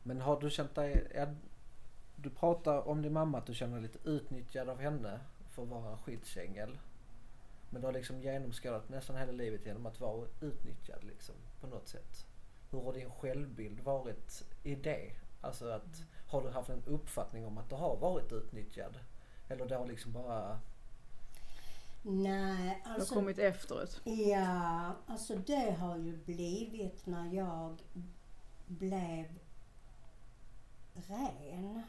[0.08, 1.08] Men har du känt dig...
[1.16, 1.28] Ja,
[2.16, 5.70] du pratar om din mamma att du känner dig lite utnyttjad av henne för att
[5.70, 6.78] vara skyddsängel.
[7.70, 11.88] Men du har liksom genomskådat nästan hela livet genom att vara utnyttjad liksom på något
[11.88, 12.26] sätt.
[12.72, 15.12] Hur har din självbild varit i det?
[15.42, 19.00] Alltså att har du haft en uppfattning om att du har varit utnyttjad?
[19.50, 20.60] Eller det har liksom bara...
[22.02, 24.02] nej Det har alltså kommit efteråt.
[24.04, 27.82] Ja, alltså det har ju blivit när jag
[28.66, 29.26] blev
[31.08, 31.84] ren.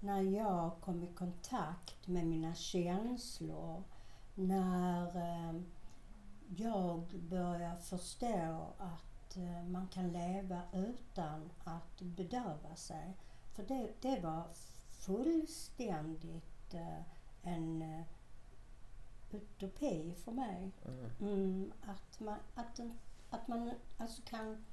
[0.00, 3.82] När jag kom i kontakt med mina känslor.
[4.34, 5.60] När eh,
[6.56, 13.16] jag började förstå att eh, man kan leva utan att bedöva sig.
[13.52, 14.44] För det, det var
[14.90, 17.00] fullständigt eh,
[17.42, 18.04] en
[19.30, 20.72] utopi för mig.
[20.84, 22.80] Mm, Mm, att man, att,
[23.30, 24.64] att man alltså kan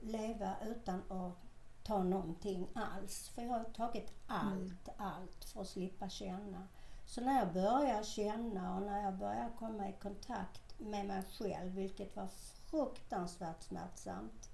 [0.00, 1.51] leva utan att
[1.84, 3.28] ta någonting alls.
[3.28, 6.68] För jag har tagit allt, allt för att slippa känna.
[7.06, 11.72] Så när jag började känna och när jag började komma i kontakt med mig själv,
[11.74, 12.28] vilket var
[12.70, 14.48] fruktansvärt smärtsamt.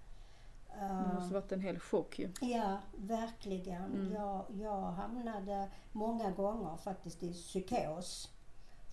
[0.74, 2.32] Det eh, måste varit en hel chock ju.
[2.40, 3.84] Ja, verkligen.
[3.84, 4.12] Mm.
[4.12, 8.30] Jag, jag hamnade många gånger faktiskt i psykos.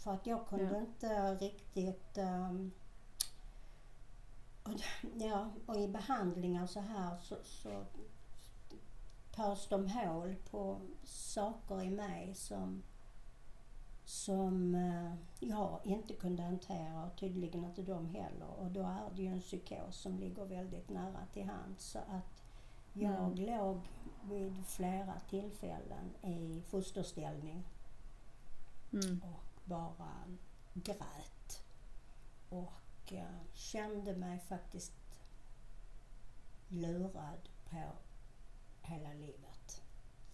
[0.04, 0.78] För att jag kunde Ja.
[0.78, 2.18] inte riktigt...
[2.18, 2.72] ehm,
[4.64, 4.72] och,
[5.16, 7.86] ja, och i behandlingar så här så, så
[9.36, 12.84] tas de hål på saker i mig som,
[14.06, 18.50] som eh, jag inte kunde hantera och tydligen inte de heller.
[18.60, 21.86] Och då är det ju en psykos som ligger väldigt nära till hands.
[21.86, 22.44] Så att
[22.94, 23.90] jag låg
[24.30, 27.64] vid flera tillfällen i fosterställning
[28.94, 29.22] Mm.
[29.24, 30.24] och bara
[30.74, 31.64] grät.
[32.50, 34.94] Och eh, kände mig faktiskt
[36.68, 37.82] lurad på
[38.86, 39.82] hela livet.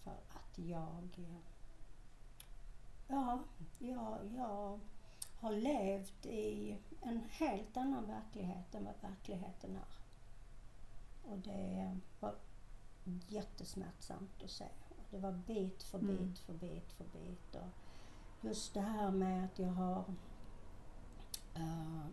[0.04, 1.08] För att jag...
[3.08, 3.38] Ja,
[3.78, 4.80] jag, jag
[5.40, 9.94] har levt i en helt annan verklighet än vad verkligheten är.
[11.30, 12.34] Och det var
[13.28, 14.64] jättesmärtsamt att se.
[15.10, 16.34] Det var bit för bit Mm.
[16.36, 17.54] för bit för bit.
[17.54, 17.68] Och
[18.40, 20.04] just det här med att jag har,
[21.54, 22.06] eh,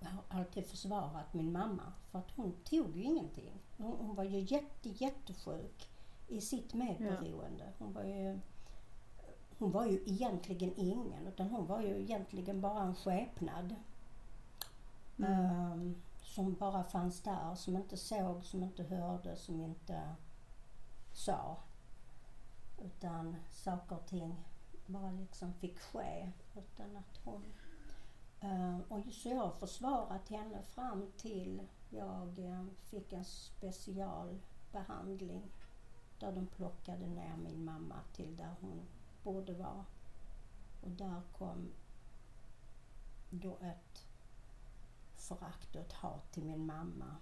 [0.00, 1.92] jag har alltid försvarat min mamma.
[2.06, 3.52] För att hon tog ju ingenting.
[3.80, 5.88] Hon, hon var ju jätte, jättesjuk
[6.28, 7.72] i sitt medberoende.
[7.78, 8.38] Hon var ju
[9.58, 13.76] hon var ju egentligen ingen utan hon var ju egentligen bara en skepnad.
[15.18, 15.32] Mm.
[15.32, 20.14] Ehm, som bara fanns där, som inte såg, som inte hörde, som inte
[21.12, 21.56] sa.
[22.84, 24.36] Utan saker och ting
[24.86, 27.44] bara liksom fick ske utan att hon...
[28.40, 35.50] Ehm, och så jag har försvarat henne fram till jag eh, fick en specialbehandling
[36.18, 38.86] där de plockade ner min mamma till där hon
[39.22, 39.84] borde vara.
[40.80, 41.72] Och där kom
[43.30, 44.06] då ett
[45.14, 47.16] förakt och ett hat till min mamma.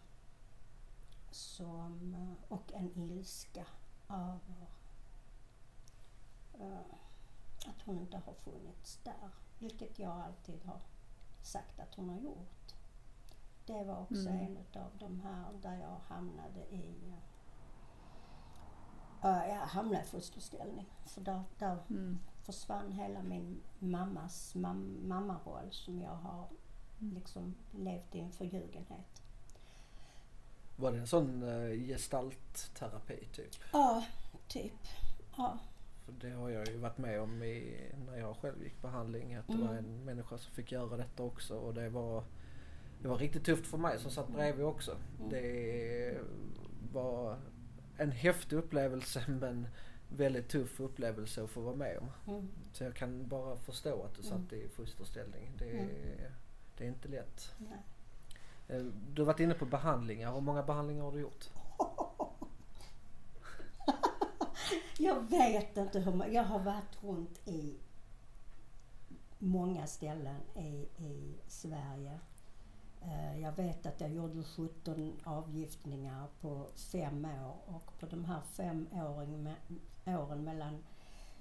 [1.31, 3.67] Som, eh, och en ilska
[4.09, 4.69] över
[6.55, 6.95] eh,
[7.67, 9.31] att hon inte har funnits där.
[9.59, 10.81] Vilket jag alltid har
[11.43, 12.58] sagt att hon har gjort.
[13.69, 14.39] Det var också Mm.
[14.47, 16.95] en utav de här där jag hamnade i
[19.25, 20.87] uh, jag hamnade i fosterställning.
[21.05, 22.19] För där, där Mm.
[22.43, 26.49] försvann hela min mammas mam, mammaroll som jag har
[27.15, 29.23] liksom levt i en förljugenhet.
[30.77, 33.55] Var det en sån uh, gestaltterapi typ?
[33.73, 34.05] Ja,
[34.49, 34.73] typ.
[35.37, 35.59] Ja.
[36.05, 37.77] För det har jag ju varit med om i,
[38.07, 39.35] när jag själv gick behandling.
[39.35, 39.67] Att det Mm.
[39.67, 42.25] var en människa som fick göra detta också och det var
[43.03, 44.97] det var riktigt tufft för mig som satt bredvid också.
[45.19, 45.31] Mm.
[45.31, 46.19] Det
[46.93, 47.37] var
[47.97, 49.67] en häftig upplevelse men
[50.09, 52.11] väldigt tuff upplevelse att få vara med om.
[52.35, 52.49] Mm.
[52.73, 55.51] Så jag kan bara förstå att du satt i fosterställning.
[55.59, 55.89] Det, Mm.
[56.77, 57.53] det är inte lätt.
[57.59, 57.79] Nej.
[58.69, 58.85] Eh,
[59.15, 60.33] Du har varit inne på behandlingar.
[60.35, 61.45] Hur många behandlingar har du gjort?
[64.99, 66.29] Jag vet inte hur många.
[66.29, 67.75] Jag har varit runt i
[69.39, 72.19] många ställen i, i Sverige.
[73.03, 78.41] Eh, jag vet att jag gjorde 17 avgiftningar på fem år och på de här
[78.41, 79.49] fem åren,
[80.07, 80.85] åren mellan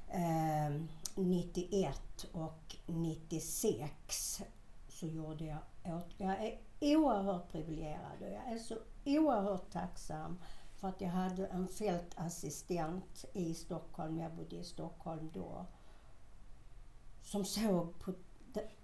[0.08, 0.82] eh,
[1.16, 4.42] 91 och 96
[4.88, 5.60] så gjorde jag
[6.18, 10.40] Jag är oerhört privilegierad och jag är så oerhört tacksam
[10.78, 15.66] för att jag hade en fältassistent i Stockholm, jag bodde i Stockholm då,
[17.22, 18.14] som såg på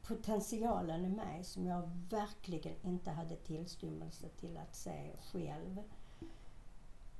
[0.02, 5.84] potentialen i mig som jag verkligen inte hade tillstymmelse till att se själv.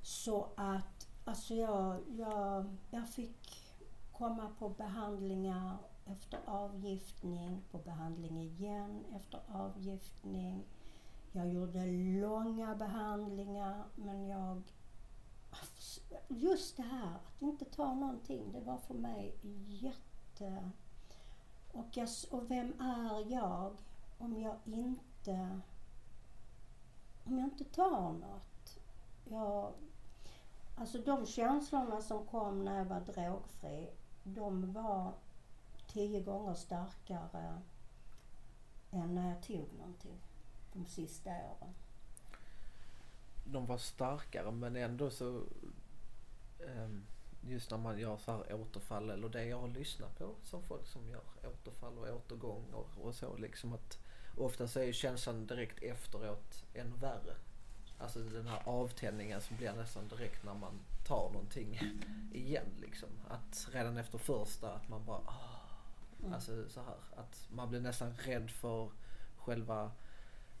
[0.02, 3.64] Så att, alltså jag, jag, jag fick
[4.12, 5.76] komma på behandlingar
[6.06, 10.64] efter avgiftning, på behandling igen efter avgiftning.
[11.32, 11.86] Jag gjorde
[12.20, 14.62] långa behandlingar men jag...
[16.28, 19.34] Just det här att inte ta någonting, det var för mig
[19.66, 20.70] jätte...
[21.74, 23.72] Och, jag, och vem är jag
[24.18, 25.60] om jag inte...
[27.24, 28.78] Om jag inte tar något?
[29.24, 29.72] Jag,
[30.76, 33.90] alltså de känslorna som kom när jag var drogfri,
[34.22, 35.12] de var
[35.86, 37.62] tio gånger starkare
[38.90, 40.18] än när jag tog någonting
[40.72, 41.74] de sista åren.
[43.44, 45.42] De var starkare men ändå så
[46.60, 47.06] um
[47.48, 50.86] just när man gör så här återfall eller det jag har lyssnat på som folk
[50.86, 53.98] som gör återfall och återgångar och så liksom att
[54.36, 57.36] ofta så är känslan direkt efteråt än värre.
[57.98, 61.80] Alltså den här avtändningen som blir nästan direkt när man tar någonting
[62.32, 63.08] igen liksom.
[63.28, 65.54] Att redan efter första att man bara ah,
[66.24, 66.34] Mm.
[66.34, 68.90] Alltså så här att man blir nästan rädd för
[69.36, 69.90] själva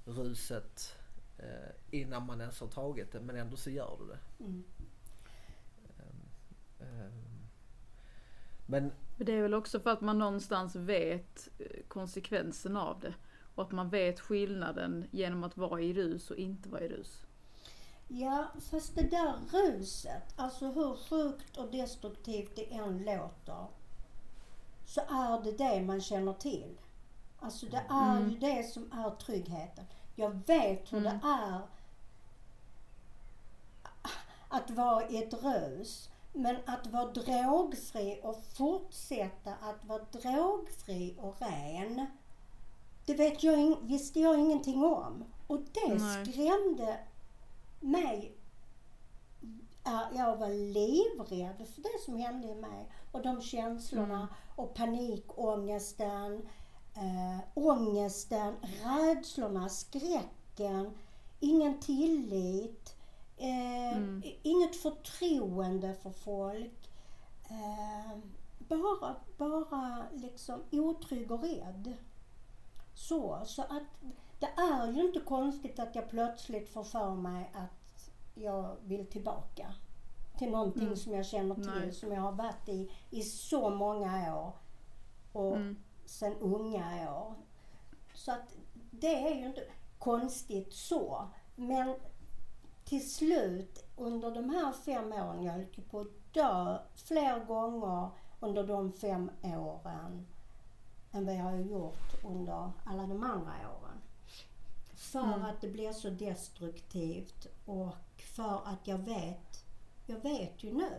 [0.04, 0.96] ruset
[1.38, 4.44] eh, innan man ens har tagit det men ändå så gör du det.
[4.44, 4.64] Mm.
[6.84, 7.46] Ehm,
[8.66, 13.14] men Men det är väl också för att man någonstans vet eh, konsekvensen av det.
[13.54, 17.22] Och att man vet skillnaden genom att vara i rus och inte vara i rus.
[18.08, 23.66] Ja, fast det där ruset, alltså hur sjukt och destruktivt det än låter,
[24.86, 26.78] så är det det man känner till.
[27.38, 28.30] Alltså det är Mm.
[28.30, 29.84] ju det som är tryggheten.
[30.14, 31.12] Jag vet hur Mm.
[31.20, 31.60] det är
[34.48, 36.10] att vara i ett rus.
[36.36, 42.06] Men att vara drogfri och fortsätta att vara drogfri och ren,
[43.06, 45.24] det vet jag, visste jag ingenting om.
[45.46, 46.26] Och det Nej.
[46.26, 46.98] skrämde
[47.80, 48.36] mig.
[49.84, 52.90] Ja, Jag var livrädd för det som hände i mig.
[53.12, 54.28] Och de känslorna Mm.
[54.56, 56.48] och panikångesten,
[56.94, 60.90] eh, ångesten, rädslorna, skräcken,
[61.40, 62.93] ingen tillit,
[63.44, 64.22] eh, Mm.
[64.42, 66.90] inget förtroende för folk.
[67.50, 68.18] Eh,
[68.68, 71.94] bara, bara liksom otrygg och rädd.
[72.94, 73.82] Så, så att
[74.40, 79.74] det är ju inte konstigt att jag plötsligt får för mig att jag vill tillbaka
[80.38, 80.96] till någonting Mm.
[80.96, 81.92] som jag känner till, Nej.
[81.92, 84.52] som jag har varit i i så många år.
[85.32, 85.76] Och Mm.
[86.04, 87.34] sen unga år.
[88.14, 88.54] Så att
[88.90, 89.62] det är ju inte
[89.98, 91.28] konstigt så.
[91.56, 91.94] Men
[93.00, 98.08] till slut under de här fem åren, jag höll på att dö fler gånger
[98.40, 100.26] under de fem åren
[101.12, 104.00] än vad jag har gjort under alla de andra åren.
[104.94, 105.42] För Mm.
[105.44, 109.64] att det blir så destruktivt och för att jag vet,
[110.06, 110.90] jag vet ju nu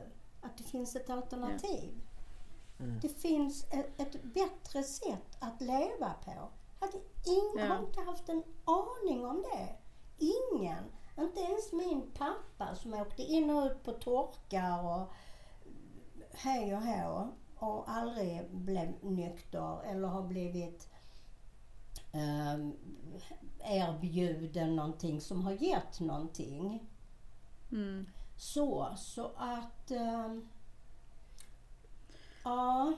[0.41, 2.01] att det finns ett alternativ.
[2.79, 2.99] Mm.
[3.01, 6.49] Det finns ett, ett bättre sätt att leva på.
[6.79, 7.75] Hade ingen, Ja.
[7.75, 9.75] har inte haft en aning om det.
[10.17, 10.83] Ingen.
[11.17, 15.13] Inte ens min pappa som åkte in och ut på torkar och
[16.33, 20.89] hej och hå och aldrig blev nykter eller har blivit
[22.13, 22.69] eh,
[23.59, 26.89] erbjuden någonting som har gett någonting.
[27.71, 28.05] Mm.
[28.37, 29.91] Så, så att...
[29.91, 30.49] ehm,
[32.43, 32.93] ja,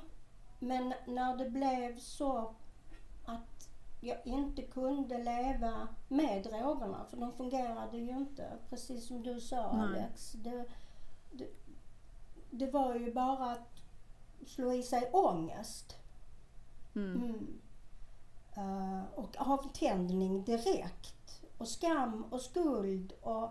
[0.60, 2.56] men när det blev så
[3.26, 9.40] att jag inte kunde leva med drogerna, för de fungerade ju inte, precis som du
[9.42, 9.86] sa Nej.
[9.86, 10.32] Alex.
[10.32, 10.66] Det,
[11.32, 11.48] det,
[12.52, 13.82] det var ju bara att
[14.46, 15.98] slå i sig ångest.
[16.96, 17.24] Mm.
[17.24, 17.60] Mm.
[18.56, 21.42] Eh, och avtändning direkt.
[21.58, 23.50] Och skam och skuld och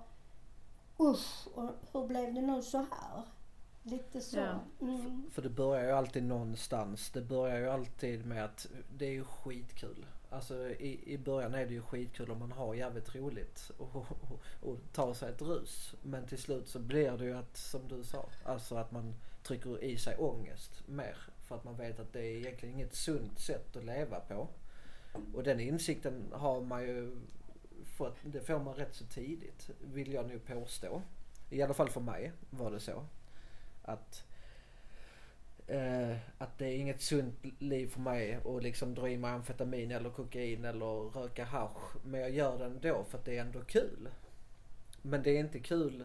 [1.01, 3.23] usch, och hur blev det nu så här?
[3.83, 4.39] Lite så.
[4.39, 4.61] Ja.
[4.81, 5.31] Mm.
[5.31, 7.11] För det börjar ju alltid någonstans.
[7.11, 8.67] Det börjar ju alltid med att
[8.97, 10.07] det är ju skitkul.
[10.37, 14.41] Alltså i, i början är det ju skitkul om man har jävligt roligt och, och,
[14.61, 15.95] och tar sig ett rus.
[16.03, 19.85] Men till slut så blir det ju att, som du sa, alltså att man trycker
[19.85, 21.17] i sig ångest mer.
[21.45, 24.49] För att man vet att det är egentligen inget sunt sätt att leva på.
[25.35, 27.17] Och den insikten har man ju
[27.85, 31.03] fått, det får man rätt så tidigt vill jag nog påstå.
[31.51, 33.05] I alla fall för mig var det så.
[33.83, 34.25] Att
[35.67, 39.91] eh, att det är inget sunt liv för mig att liksom dra i mig amfetamin
[39.91, 41.97] eller kokain eller röka hasch.
[42.05, 44.09] Men jag gör det ändå för att det är ändå kul.
[45.03, 46.05] Men det är inte kul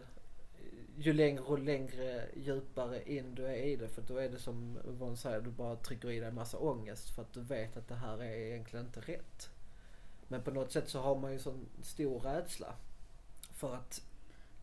[0.96, 3.88] ju längre och längre djupare in du är i det.
[3.88, 7.10] För då är det som Yvonne säger, du bara trycker i dig en massa ångest
[7.10, 9.50] för att du vet att det här är egentligen inte rätt.
[10.28, 12.74] Men på något sätt så har man ju sån stor rädsla.
[13.54, 14.02] För att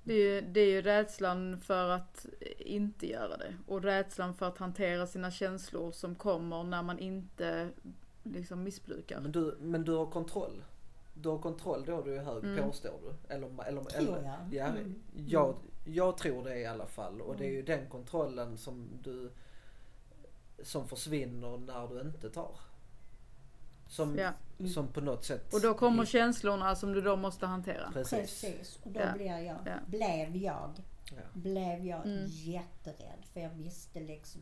[0.03, 2.25] det är, ju, det är ju rädslan för att
[2.57, 3.55] inte göra det.
[3.67, 7.69] Och rädslan för att hantera sina känslor som kommer när man inte
[8.23, 9.19] liksom missbrukar.
[9.21, 10.63] Men du, men du har kontroll.
[11.13, 12.63] Du har kontroll då du är hög Mm.
[12.65, 13.33] påstår du?
[13.33, 14.53] Eller, eller, Tror eller, jag.
[14.53, 14.95] Ja, Mm.
[15.27, 17.21] jag, jag tror det i alla fall.
[17.21, 17.65] Och det är ju Mm.
[17.65, 19.31] den kontrollen som du
[20.63, 22.55] som försvinner när du inte tar.
[23.89, 24.29] Som, Ja.
[24.59, 24.71] Mm.
[24.71, 25.53] som på något sätt...
[25.53, 27.91] Och då kommer känslorna som du då måste hantera.
[27.93, 28.19] Precis.
[28.41, 28.79] Precis.
[28.83, 29.11] Och då Ja.
[29.13, 29.73] blir jag, Ja.
[29.87, 30.71] blev jag,
[31.11, 31.21] Ja.
[31.33, 32.25] blev jag Mm.
[32.27, 33.25] jätterädd.
[33.33, 34.41] För jag visste liksom.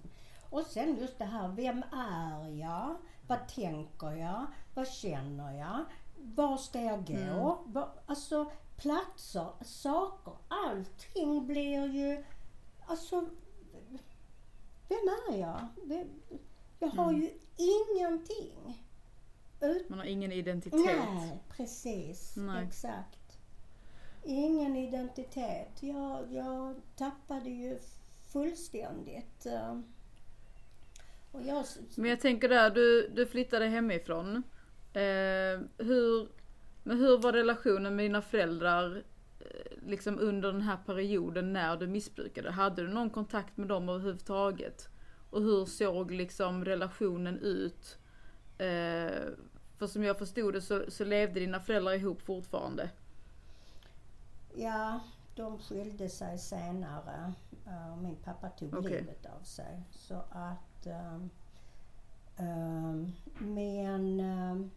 [0.50, 2.96] Och sen just det här, vem är jag?
[3.28, 4.46] Vad tänker jag?
[4.74, 5.86] Vad känner jag?
[6.18, 7.14] Var ska jag gå?
[7.14, 7.74] Mm.
[7.74, 12.24] Var, alltså platser, saker, allting blir ju,
[12.88, 13.26] alltså,
[14.88, 15.68] vem är jag?
[15.84, 16.08] Vem,
[16.80, 17.22] jag har Mm.
[17.22, 18.84] ju ingenting.
[19.62, 20.86] Ut, Man har ingen identitet.
[20.86, 22.36] Nej, precis.
[22.38, 22.66] Nej.
[22.66, 23.38] Exakt.
[24.24, 25.84] Ingen identitet.
[25.84, 27.80] Jag, jag tappade ju
[28.34, 29.46] fullständigt.
[29.46, 29.80] eh,
[31.32, 31.66] Och jag,
[31.98, 34.44] Men jag tänker där, du, du flyttade hemifrån.
[34.94, 36.28] Eh, hur,
[36.84, 39.04] men hur var relationen med dina föräldrar
[39.40, 42.52] eh, liksom under den här perioden när du missbrukade?
[42.52, 44.88] Hade du någon kontakt med dem överhuvudtaget?
[45.30, 47.98] Och hur såg liksom relationen ut?
[48.58, 49.22] Eh,
[49.78, 52.90] för som jag förstod det så, så levde dina föräldrar ihop fortfarande.
[54.56, 55.00] ja,
[55.36, 57.34] de skilde sig senare.
[57.68, 58.92] Eh, Min pappa tog Okej.
[58.92, 59.84] livet av sig.
[59.92, 60.86] Så att...
[60.86, 61.30] ehm,
[62.38, 64.20] ehm, men...
[64.20, 64.72] ehm,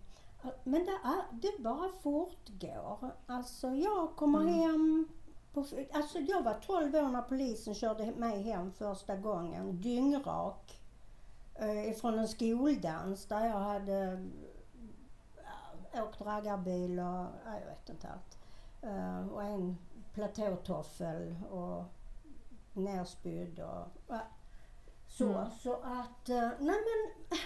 [0.64, 0.98] men det,
[1.32, 3.10] det bara fortgår.
[3.26, 4.54] Alltså jag kommer Mm.
[4.60, 5.08] hem
[5.52, 9.80] på, Alltså jag var 12 år när polisen körde mig hem första gången.
[9.80, 10.80] Dyngrak.
[11.54, 14.26] Eh, ifrån en skoldans där jag hade
[15.94, 18.38] åkt raggarbil och ja, jag vet inte allt.
[18.82, 19.76] Eh, och en
[20.14, 21.84] platåtoffel och
[22.72, 24.16] nerspydd och
[25.08, 25.24] så.
[25.28, 25.50] Mm.
[25.62, 27.38] Så att, eh, nej men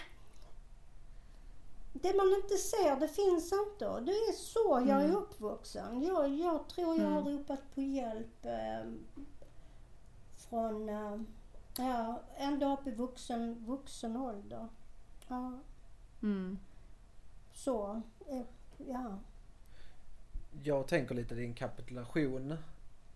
[1.92, 4.00] det man inte ser, det finns inte.
[4.00, 5.16] Det är så jag är Mm.
[5.16, 6.02] uppvuxen.
[6.02, 7.38] Jag, jag tror jag har Mm.
[7.38, 8.92] ropat på hjälp eh,
[10.36, 11.20] från, eh,
[11.78, 14.68] ja, ända upp i vuxen, vuxen ålder.
[15.28, 15.52] Ja,
[16.22, 16.58] Mm
[17.54, 18.02] så.
[18.28, 18.42] Eh,
[18.78, 19.18] ja.
[20.62, 22.56] Jag tänker lite din kapitulation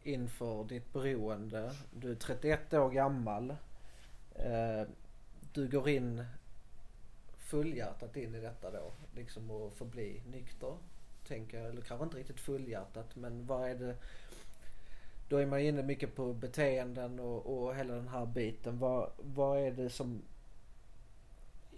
[0.03, 1.73] inför ditt beroende.
[1.93, 3.51] Du är 31 år gammal.
[4.35, 4.83] Eh,
[5.53, 6.25] du går in
[7.39, 8.93] fullhjärtat in i detta då.
[9.15, 10.77] Liksom att förbli nykter.
[11.27, 11.69] Tänker jag.
[11.69, 13.97] Eller kanske inte riktigt fullhjärtat men vad är det?
[15.29, 18.79] Då är man inne mycket på beteenden och, och hela den här biten.
[18.79, 20.23] Vad, vad är det som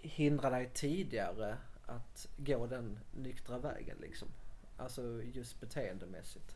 [0.01, 1.57] hindrar dig tidigare
[1.91, 4.27] att gå den nyktra vägen liksom?
[4.77, 6.55] Alltså just beteendemässigt.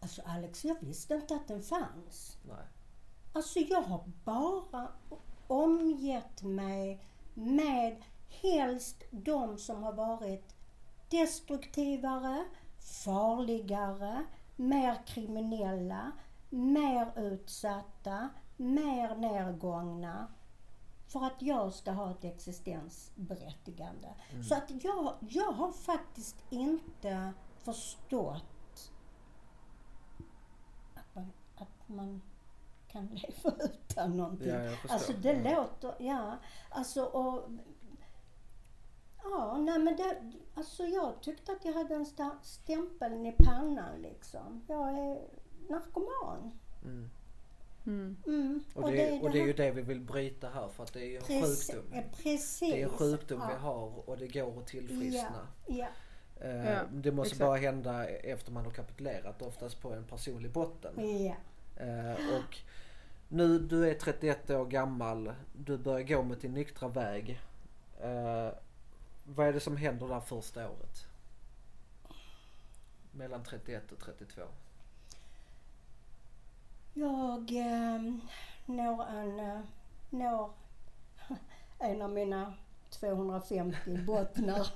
[0.00, 2.38] Alltså Alex, jag visste inte att den fanns.
[2.48, 2.66] Nej.
[3.32, 4.88] Alltså jag har bara
[5.46, 10.56] omgett mig med helst de som har varit
[11.10, 12.44] destruktivare,
[13.04, 14.24] farligare,
[14.56, 16.12] mer kriminella,
[16.50, 20.28] mer utsatta, mer nedgångna.
[21.06, 24.08] För att jag ska ha ett existensberättigande.
[24.48, 27.32] Så att jag, jag har faktiskt inte
[27.62, 28.92] förstått
[30.94, 32.22] att man, att man
[32.88, 34.48] kan leva utan någonting.
[34.48, 34.76] Ja.
[34.88, 35.54] Alltså det Ja.
[35.60, 36.36] låter, ja.
[36.70, 37.50] Alltså och...
[39.22, 42.06] Ja, nej men det, alltså jag tyckte att jag hade en
[42.42, 44.64] stämpeln i pannan liksom.
[44.68, 45.28] Jag är
[45.68, 46.58] narkoman.
[46.84, 47.10] Mm.
[47.86, 48.16] Mm.
[48.26, 48.60] Mm.
[48.74, 51.04] Och det, och det är ju det vi vill bryta här för att det är
[51.06, 51.92] ju en Prec- sjukdom.
[51.92, 52.60] eh, Precis.
[52.60, 53.58] Det är en sjukdom vi Ja.
[53.58, 55.46] har och det går att tillfriskna.
[55.66, 55.88] Ja.
[56.40, 57.46] Eh, Ja, det måste exakt.
[57.48, 61.24] bara hända efter man har kapitulerat, oftast på en personlig botten.
[61.24, 61.34] Ja.
[61.84, 62.56] Eh, och
[63.28, 67.40] nu, du är 31 år gammal, du börjar gå mot din nyktra väg.
[68.00, 68.48] Eh,
[69.24, 71.06] vad är det som händer där första året?
[73.12, 74.42] Mellan 31 och 32.
[76.98, 78.02] Jag eh,
[78.66, 79.60] når en, eh,
[80.10, 80.50] når
[81.78, 82.54] en av mina
[82.90, 84.58] 250 bottnar.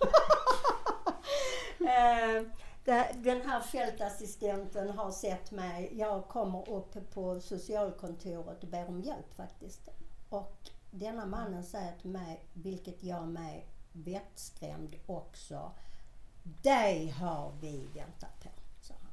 [1.81, 2.43] eh,
[2.85, 5.99] det- den här fältassistenten har sett mig.
[5.99, 9.89] Jag kommer upp på socialkontoret och ber om hjälp faktiskt.
[10.29, 15.73] Och denna mannen säger till mig, vilket gör mig vettskrämd också.
[16.43, 18.49] Dig har vi väntat på,
[18.81, 19.13] sa han.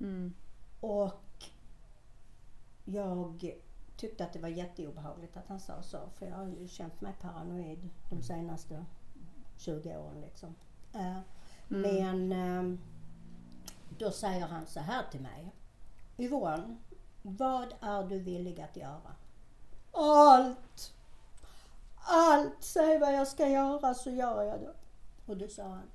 [0.00, 0.34] Mm.
[0.82, 1.44] Och
[2.84, 3.54] jag
[3.96, 5.98] tyckte att det var jätteobehagligt att han sa så.
[6.10, 8.84] För jag har ju känt mig paranoid de senaste
[9.56, 10.54] 20 åren liksom.
[10.92, 11.18] Eh,
[11.68, 12.78] Men eh,
[13.98, 15.52] då säger han så här till mig.
[16.16, 16.76] Yvonne,
[17.22, 19.14] vad är du villig att göra?
[19.92, 20.94] Allt!
[21.96, 22.62] Allt!
[22.64, 24.74] Säg vad jag ska göra så gör jag det.
[25.26, 25.90] Och då sa han.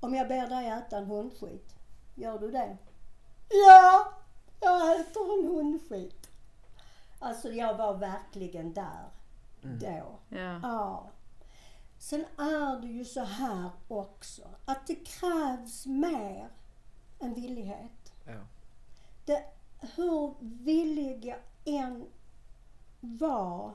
[0.00, 1.76] Om jag ber dig äta en hundskit,
[2.14, 2.76] gör du det?
[3.48, 4.12] Ja,
[4.60, 6.30] jag äter en hundskit.
[7.18, 9.08] Alltså jag var verkligen där
[9.62, 10.18] då.
[10.28, 10.60] Ja.
[10.62, 11.10] Ja.
[11.98, 16.48] Sen är det ju så här också att det krävs mer
[17.20, 18.12] än villighet.
[18.26, 18.40] Ja.
[19.24, 19.44] Det,
[19.96, 22.06] hur villig jag än
[23.00, 23.74] var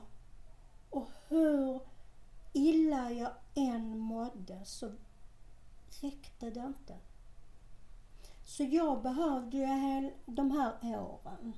[0.90, 1.80] och hur
[2.52, 4.92] illa jag än mådde så
[6.00, 6.96] räckte det inte.
[8.50, 11.54] Så jag behövde ju hel, de här åren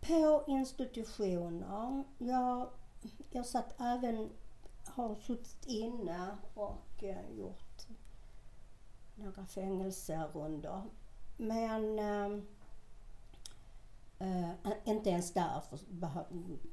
[0.00, 2.04] på institutioner.
[2.18, 2.68] Jag,
[3.30, 4.30] jag satt även,
[4.84, 7.86] har suttit inne och eh, gjort
[9.14, 10.82] några fängelserundor.
[11.36, 12.38] Men eh,
[14.18, 14.50] eh,
[14.84, 15.78] inte ens där för,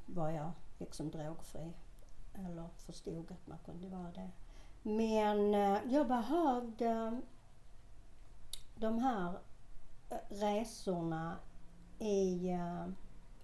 [0.06, 1.72] var jag liksom drogfri.
[2.34, 4.30] Eller förstod att man kunde vara det.
[4.82, 7.20] Men eh, jag behövde
[8.80, 9.38] de här
[10.10, 11.36] eh, resorna
[11.98, 12.86] i, eh,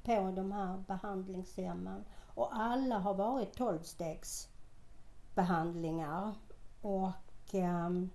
[0.03, 2.05] på de här behandlingshemmen.
[2.35, 6.35] Och alla har varit tolvstegsbehandlingar.
[6.81, 7.13] Och
[7.53, 8.11] ehm,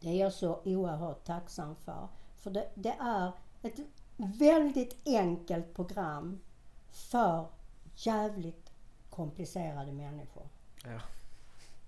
[0.00, 2.08] det är jag så oerhört tacksam för.
[2.36, 3.80] För det, det är ett
[4.16, 6.40] väldigt enkelt program
[6.90, 7.46] för
[7.94, 8.70] jävligt
[9.10, 10.48] komplicerade människor.
[10.84, 11.00] Ja.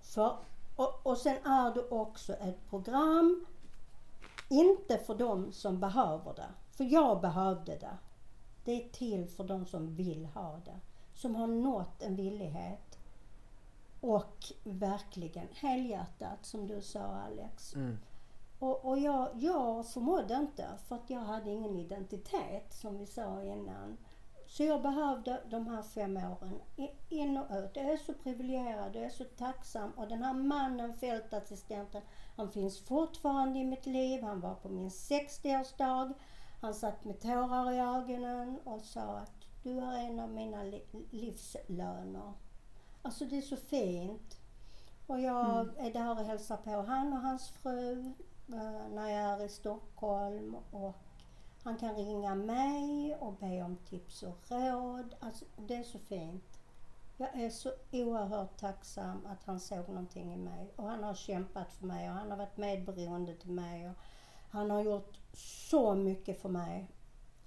[0.01, 0.37] För,
[0.77, 3.47] och, och sen är det också ett program,
[4.53, 6.49] inte för de som behöver det.
[6.71, 7.99] För jag behövde det.
[8.65, 10.81] Det är till för de som vill ha det.
[11.15, 12.99] Som har nått en villighet.
[14.01, 17.75] Och verkligen helhjärtat, som du sa Alex.
[17.75, 17.99] Mm.
[18.59, 23.43] Och, och jag, jag förmådde inte för att jag hade ingen identitet som vi sa
[23.43, 23.97] innan.
[24.47, 26.61] Så jag behövde de här fem åren
[27.09, 27.71] in och ut.
[27.75, 29.91] Jag är så privilegierad, jag är så tacksam.
[29.91, 32.03] Och den här mannen, fältassistenten,
[32.37, 34.23] han finns fortfarande i mitt liv.
[34.23, 36.13] Han var på min 60-årsdag.
[36.61, 41.07] Han satt med tårar i ögonen och sa att du är en av mina li-
[41.11, 42.33] livslöner.
[43.03, 44.39] Alltså det är så fint.
[45.07, 48.01] Och jag är där och hälsar på han och hans fru
[48.49, 50.57] eh, när jag är i Stockholm.
[50.71, 50.95] Och
[51.63, 55.15] han kan ringa mig och be om tips och råd.
[55.21, 56.52] Alltså, det är så fint.
[57.23, 60.73] Jag är så oerhört tacksam att han såg någonting i mig.
[60.77, 63.89] Och han har kämpat för mig och han har varit medberoende till mig.
[63.89, 63.95] Och
[64.51, 66.91] han har gjort så mycket för mig.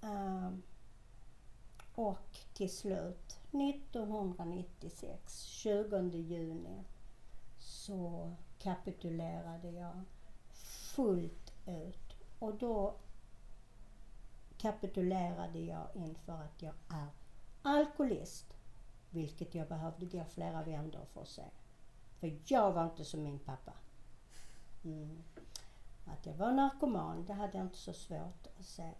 [0.01, 0.63] Ehm,
[1.95, 6.83] och till slut, 1996, 20 juni,
[7.57, 10.01] så kapitulerade jag
[10.95, 12.15] fullt ut.
[12.39, 12.95] Och då
[14.57, 17.07] kapitulerade jag inför att jag är
[17.61, 18.54] alkoholist.
[19.15, 21.43] Vilket jag behövde gå flera vändor för att se.
[22.19, 23.73] För jag var inte som min pappa.
[24.83, 25.23] Mm.
[26.05, 28.91] Att jag var narkoman, det hade jag inte så svårt att se.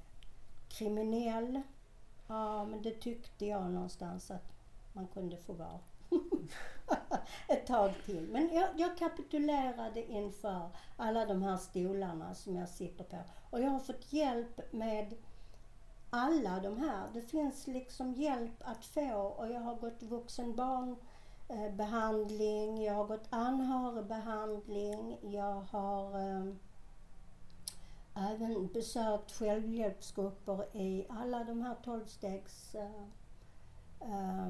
[0.70, 1.62] Kriminell,
[2.28, 4.54] ja men det tyckte jag någonstans att
[4.94, 5.80] man kunde få vara.
[7.48, 8.28] Ett tag till.
[8.28, 13.18] Men jag, jag kapitulerade inför alla de här stolarna som jag sitter på.
[13.50, 15.16] Och jag har fått hjälp med
[16.16, 17.10] alla de här.
[17.14, 25.18] Det finns liksom hjälp att få och jag har gått vuxenbarnbehandling, jag har gått anhörigbehandling,
[25.22, 26.46] jag har eh,
[28.16, 33.04] även besökt självhjälpsgrupper i alla de här tolvstegs eh,
[34.02, 34.50] eh,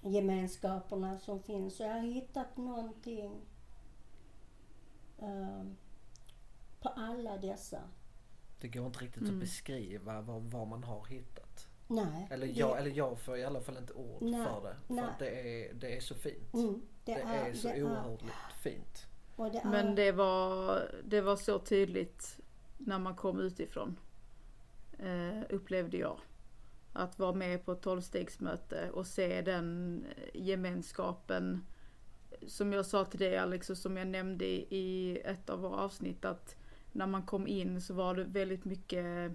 [0.00, 1.76] gemenskaperna som finns.
[1.76, 3.40] Så jag har hittat någonting
[5.18, 5.76] ehm,
[6.80, 7.80] på alla dessa.
[8.60, 9.34] Det går inte riktigt Mm.
[9.34, 11.68] att beskriva vad, vad man har hittat.
[11.88, 12.28] Nej.
[12.30, 14.94] Eller det- jag, eller jag får i alla fall inte ord Nej, för det.
[14.94, 16.54] För att det är, det är så fint.
[16.54, 18.22] Mm, Det, är, så det oerhört
[18.62, 19.06] fint.
[19.36, 22.40] och det är, Men det var, det var så tydligt
[22.78, 23.98] när man kom utifrån.
[24.98, 26.18] Eh, upplevde jag.
[26.92, 30.04] Att vara med på ett tolvstegsmöte och se den
[30.34, 31.66] gemenskapen.
[32.46, 35.76] Som jag sa till dig Alex och som jag nämnde i- i ett av våra
[35.76, 36.56] avsnitt att
[36.96, 39.32] när man kom in så var det väldigt mycket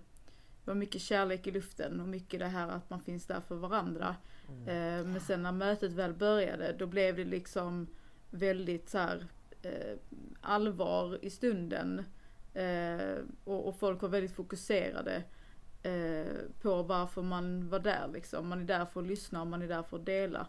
[0.66, 4.16] var mycket kärlek i luften och mycket det här att man finns där för varandra.
[4.48, 4.68] Mm.
[4.68, 7.88] Eh, men sen när mötet väl började då blev det liksom
[8.30, 9.28] väldigt så här,
[9.62, 9.98] eh,
[10.42, 12.04] allvar i stunden.
[12.54, 15.24] Eh, och, och folk var väldigt fokuserade
[16.62, 18.48] på varför man var där liksom.
[18.48, 20.48] Man är där för att lyssna och man är där för att dela.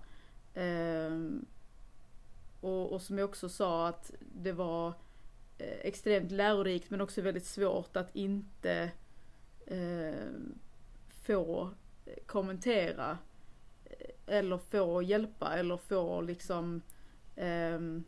[2.60, 4.94] Och, och som jag också sa att det var
[5.82, 8.90] extremt lärorikt men också väldigt svårt att inte
[9.66, 10.28] eh,
[11.24, 11.70] få
[12.26, 13.18] kommentera
[13.84, 16.82] eh, eller få hjälpa eller få liksom
[17.36, 18.04] ehm,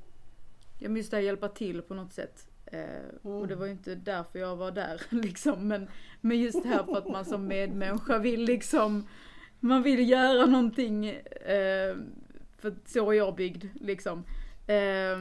[0.78, 2.48] jag måste där hjälpa till på något sätt.
[2.66, 5.68] Eh, Och det var ju inte därför jag var där liksom.
[5.68, 5.88] Men,
[6.20, 9.08] men just det här för att man som medmänniska vill liksom,
[9.60, 11.06] man vill göra någonting.
[11.06, 11.96] Eh,
[12.58, 14.24] för så är jag byggd liksom.
[14.66, 15.18] Eh,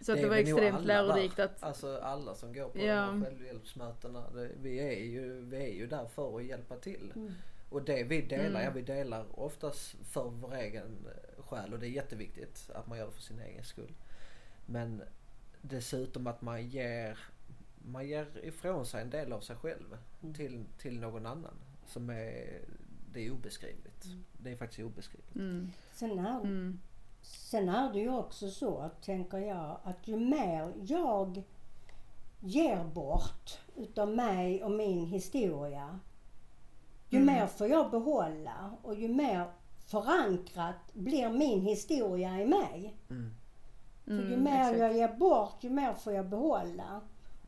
[0.00, 3.06] så att det, är var extremt alla lärorikt att, Alltså alla som går på Ja.
[3.06, 4.30] de här självhjälpsmötena.
[4.30, 7.12] Det, vi, är ju, vi är ju där för att hjälpa till.
[7.16, 7.32] Mm.
[7.70, 8.62] Och det vi delar, Mm.
[8.62, 12.98] ja vi delar oftast för vår egen eh, själ och det är jätteviktigt att man
[12.98, 13.92] gör det för sin egen skull.
[14.66, 15.02] Men
[15.62, 17.18] dessutom att man ger,
[17.78, 20.34] man ger ifrån sig en del av sig själv Mm.
[20.34, 21.54] till, till någon annan.
[21.86, 22.60] Som är,
[23.12, 24.06] det är obeskrivligt.
[24.32, 25.34] Det är faktiskt obeskrivligt.
[25.36, 26.80] mm, Sen är, mm,
[27.26, 31.42] sen är det ju också så, tänker jag, att ju mer jag
[32.40, 35.98] ger bort utav mig och min historia,
[37.08, 37.34] ju Mm.
[37.34, 39.50] mer får jag behålla och ju mer
[39.86, 42.96] förankrat blir min historia i mig.
[43.10, 43.30] Mm.
[44.04, 44.78] För ju mm, mer exakt.
[44.78, 47.00] jag ger bort, ju mer får jag behålla.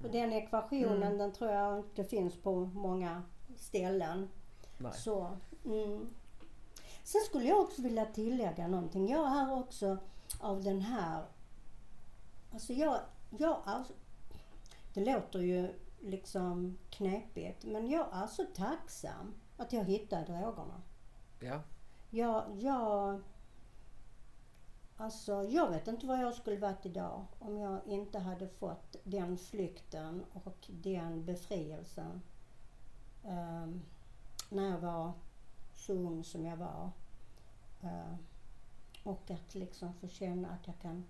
[0.04, 1.18] Och den ekvationen, Mm.
[1.18, 3.22] den tror jag inte finns på många
[3.56, 4.28] ställen.
[4.78, 4.92] Nej.
[4.94, 5.30] Så,
[5.64, 6.06] mm.
[7.08, 9.08] Sen skulle jag också vilja tillägga någonting.
[9.08, 9.98] Jag är också
[10.40, 11.24] av den här...
[12.52, 13.00] Alltså jag,
[13.38, 13.84] jag är,
[14.94, 20.82] Det låter ju liksom knepigt, men jag är så tacksam att jag hittade drogerna.
[21.40, 21.60] Ja.
[22.10, 23.20] Jag, jag...
[24.96, 29.38] Alltså, jag vet inte var jag skulle varit idag om jag inte hade fått den
[29.38, 32.22] flykten och den befrielsen.
[33.24, 33.82] ehm,
[34.50, 35.12] när jag var
[35.78, 36.90] så ung som jag var.
[37.82, 38.14] Eh,
[39.02, 41.04] och att liksom få känna att jag kan...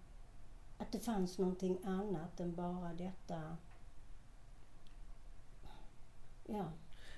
[0.79, 3.57] Att det fanns någonting annat än bara detta...
[6.47, 6.73] Ja,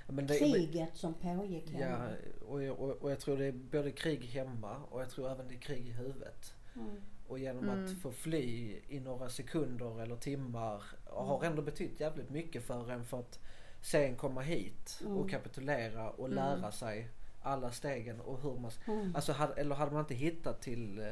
[0.09, 2.11] Men det, kriget som pågick hemma.
[2.11, 5.30] Ja, och, jag- och, och jag tror det är både krig hemma och jag tror
[5.30, 6.55] även det är krig i huvudet.
[6.76, 7.01] Mm.
[7.28, 7.84] Och genom Mm.
[7.84, 13.05] att få fly i några sekunder eller timmar har ändå betytt jävligt mycket för en
[13.05, 13.38] för att
[13.82, 15.16] sen komma hit Mm.
[15.16, 16.36] och kapitulera och Mm.
[16.36, 17.09] lära sig
[17.43, 18.70] alla stegen och hur man...
[18.86, 19.16] Mm.
[19.16, 21.07] Alltså hade, eller hade man inte hittat till eh,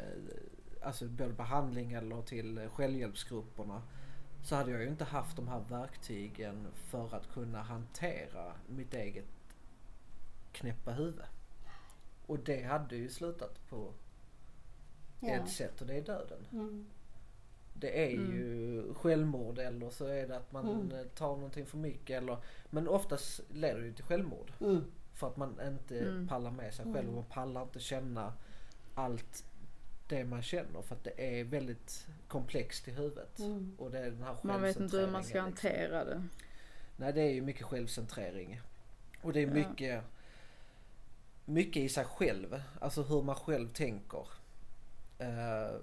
[0.83, 3.83] alltså både behandling eller till självhjälpsgrupperna
[4.45, 9.25] så hade jag ju inte haft de här verktygen för att kunna hantera mitt eget
[10.53, 11.23] knäppa huvud.
[12.27, 13.93] Och det hade ju slutat på
[15.21, 15.29] Ja.
[15.29, 16.47] ett sätt och det är döden.
[16.53, 16.87] Mm.
[17.75, 18.33] Det är Mm.
[18.37, 20.91] ju självmord eller så är det att man Mm.
[20.93, 22.37] eh, tar någonting för mycket eller
[22.71, 24.53] Men oftast leder det ju till självmord.
[25.19, 25.21] Mm.
[25.21, 26.29] För att man inte Mm.
[26.29, 27.09] pallar med sig själv Mm.
[27.09, 28.33] och man pallar inte känna
[28.95, 29.45] allt
[30.09, 33.39] det man känner för att det är väldigt komplext i huvudet.
[33.39, 33.75] Mm.
[33.79, 35.45] Och det är den här Man vet inte hur man ska liksom.
[35.45, 36.23] hantera det.
[36.97, 38.61] Nej det är ju mycket självcentrering.
[39.23, 39.53] Och det är Ja.
[39.69, 40.05] mycket
[41.45, 42.63] mycket i sig själv.
[42.81, 44.27] Alltså hur man själv tänker.
[45.19, 45.77] Eh,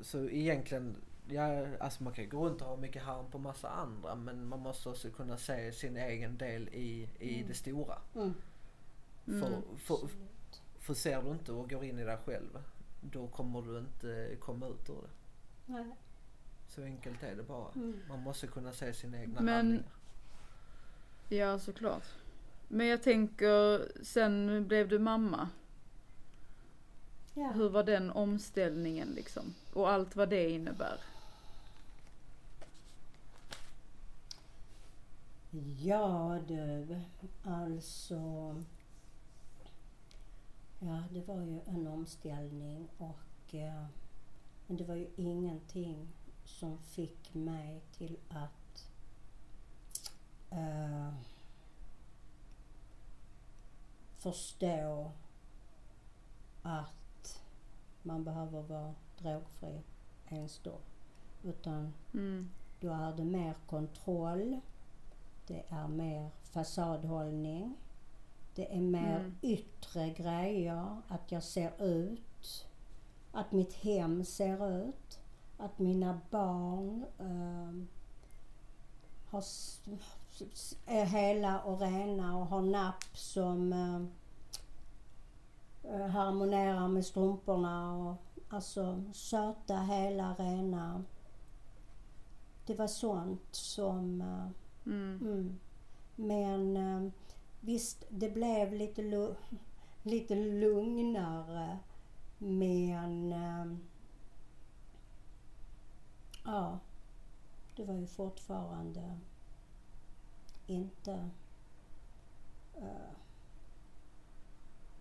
[0.00, 0.96] så egentligen,
[1.28, 4.60] ja, alltså man kan gå runt och ha mycket harm på massa andra men man
[4.60, 7.48] måste också kunna se sin egen del i, i Mm.
[7.48, 7.98] det stora.
[8.14, 8.34] Mm.
[9.28, 9.40] Mm.
[9.40, 10.08] För, för,
[10.78, 12.58] för ser du inte och går in i dig själv
[13.00, 15.10] då kommer du inte komma ut ur det.
[15.72, 15.86] Nej.
[16.68, 17.72] Så enkelt är det bara.
[17.74, 18.00] Mm.
[18.08, 19.84] Man måste kunna se sina egna Men- handlingar.
[21.28, 22.04] Ja, såklart.
[22.68, 25.48] Men jag tänker, sen blev du mamma.
[27.34, 27.52] Ja.
[27.54, 29.54] Hur var den omställningen liksom?
[29.72, 31.00] Och allt vad det innebär.
[35.82, 36.86] Ja du,
[37.44, 38.54] alltså.
[40.78, 43.84] Ja, det var ju en omställning och eh,
[44.66, 46.08] men det var ju ingenting
[46.44, 48.90] som fick mig till att
[50.50, 51.12] eh,
[54.16, 55.10] förstå
[56.62, 57.42] att
[58.02, 59.82] man behöver vara drogfri
[60.28, 60.78] ens då.
[61.42, 62.50] Utan Mm.
[62.80, 64.60] då är det mer kontroll.
[65.46, 67.76] Det är mer fasadhållning.
[68.56, 69.34] Det är mer Mm.
[69.42, 70.96] yttre grejer.
[71.08, 72.66] Att jag ser ut.
[73.32, 75.18] Att mitt hem ser ut.
[75.58, 77.88] Att mina barn ehm,
[79.30, 79.44] har,
[80.86, 84.10] är hela och rena och har napp som ehm,
[85.84, 87.92] eh, harmonerar med strumporna.
[87.96, 88.14] Och,
[88.48, 91.04] alltså söta, hela, rena.
[92.66, 94.20] Det var sånt som...
[94.20, 94.48] eh,
[94.92, 95.18] Mm.
[95.22, 95.58] Mm.
[96.16, 97.12] Men eh,
[97.60, 99.34] visst, det blev lite, lu-
[100.02, 101.78] lite lugnare.
[102.38, 103.78] Men eh,
[106.44, 106.78] ja,
[107.76, 109.18] det var ju fortfarande
[110.66, 111.30] inte
[112.76, 113.12] eh,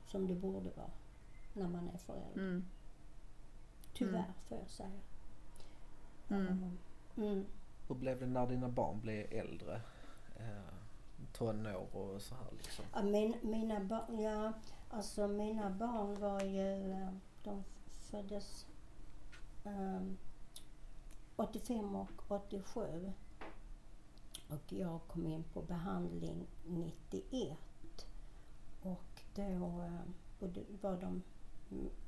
[0.08, 0.92] som det borde vara
[1.54, 2.42] när man är förälder.
[2.42, 2.66] Mm.
[3.94, 5.02] Tyvärr får jag säga.
[6.30, 6.48] Mm.
[6.48, 7.46] Eh, mm.
[7.88, 9.82] Hur blev det när dina barn blev äldre?
[10.38, 10.85] Eh,
[11.34, 12.86] tonår och så här liksom.
[12.94, 14.54] Ja, min, mina barn, ja,
[14.90, 16.96] alltså mina barn var ju,
[17.44, 17.64] de
[18.16, 18.66] föddes
[19.64, 20.18] ehm, um,
[21.36, 23.12] 85 och 87.
[24.50, 27.58] Och jag kom in på behandling 91.
[28.82, 31.22] Och då ehm, bodde, var de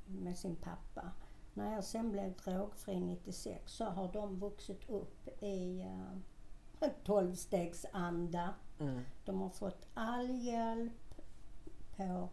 [0.06, 1.12] med sin pappa.
[1.54, 5.86] När jag sen blev drogfri 96 så har de vuxit upp i
[6.82, 8.54] uh, tolvstegsanda.
[8.80, 9.02] Mm.
[9.26, 11.22] De har fått all hjälp
[11.98, 12.30] på,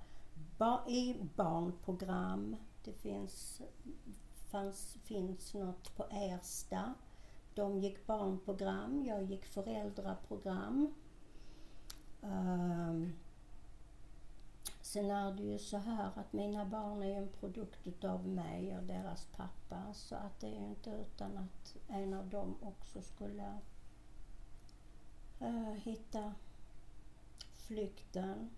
[0.88, 2.56] i barnprogram.
[2.84, 3.62] Det finns,
[4.50, 6.94] fanns, finns något på Ersta.
[7.54, 10.94] De gick barnprogram, jag gick föräldraprogram.
[12.20, 13.12] Um,
[14.80, 18.76] sen är det ju så här att mina barn är ju en produkt utav mig
[18.78, 19.94] och deras pappa.
[19.94, 23.58] Så att det är ju inte utan att en av dem också skulle
[25.84, 26.32] hitta
[27.52, 28.50] flykten.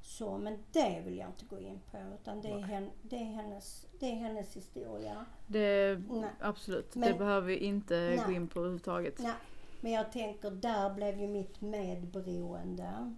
[0.00, 3.24] Så, men det vill jag inte gå in på utan det är, hen, det är,
[3.24, 5.26] hennes, det är hennes historia.
[5.46, 6.30] Det, Nej.
[6.40, 8.22] absolut, det Men- behöver vi inte Nej.
[8.26, 9.18] gå in på överhuvudtaget.
[9.18, 9.34] Nej,
[9.80, 13.14] men jag tänker där blev ju mitt medberoende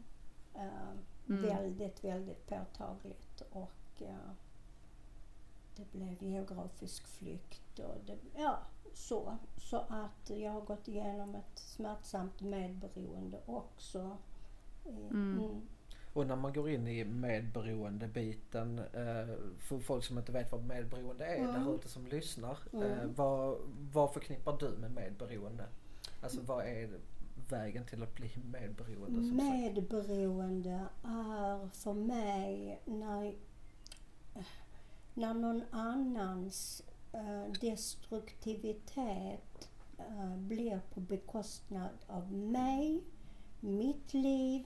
[0.55, 0.69] eh,
[1.29, 1.43] Mm.
[1.43, 4.15] väldigt, väldigt påtagligt och eh,
[5.77, 8.59] det blev geografisk flykt och det, ja,
[8.97, 9.37] så.
[9.57, 14.17] Så att jag har gått igenom ett smärtsamt medberoende också.
[14.85, 15.39] Eh, Mm.
[15.39, 15.61] mm.
[16.13, 21.25] Och när man går in i medberoende-biten, eh, för folk som inte vet vad medberoende
[21.27, 21.53] är Mm.
[21.65, 22.59] där ute som lyssnar.
[22.73, 22.83] Mm.
[22.93, 23.59] Eh, vad,
[23.93, 25.65] vad förknippar du med medberoende?
[26.23, 26.91] Alltså vad är
[27.49, 29.15] vägen till att bli medberoende?
[29.29, 29.53] Som sagt?
[29.53, 33.35] Medberoende är för mig när,
[35.15, 36.83] när någon annans
[37.15, 43.03] Eh, destruktivitet eh, blir på bekostnad av mig,
[43.61, 44.65] mitt liv,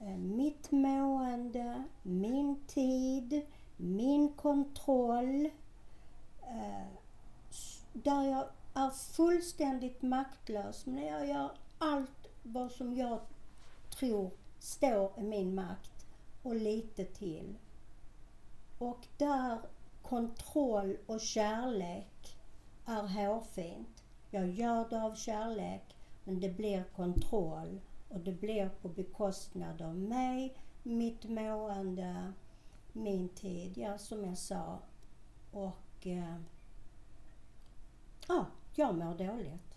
[0.00, 3.46] eh, mitt mående, min tid,
[3.76, 5.50] min kontroll.
[7.92, 13.20] Där jag är fullständigt maktlös men jag gör allt vad som jag
[13.98, 16.06] tror står i min makt
[16.42, 17.54] och lite till.
[18.78, 19.58] Och där
[20.10, 22.38] kontroll och kärlek
[22.86, 24.04] är hårfint.
[24.30, 29.96] Jag gör det av kärlek men det blir kontroll och det blir på bekostnad av
[29.96, 32.32] mig, mitt mående,
[32.92, 34.78] min tid, ja som jag sa.
[35.50, 36.36] Och eh,
[38.28, 39.74] ja, jag mår dåligt.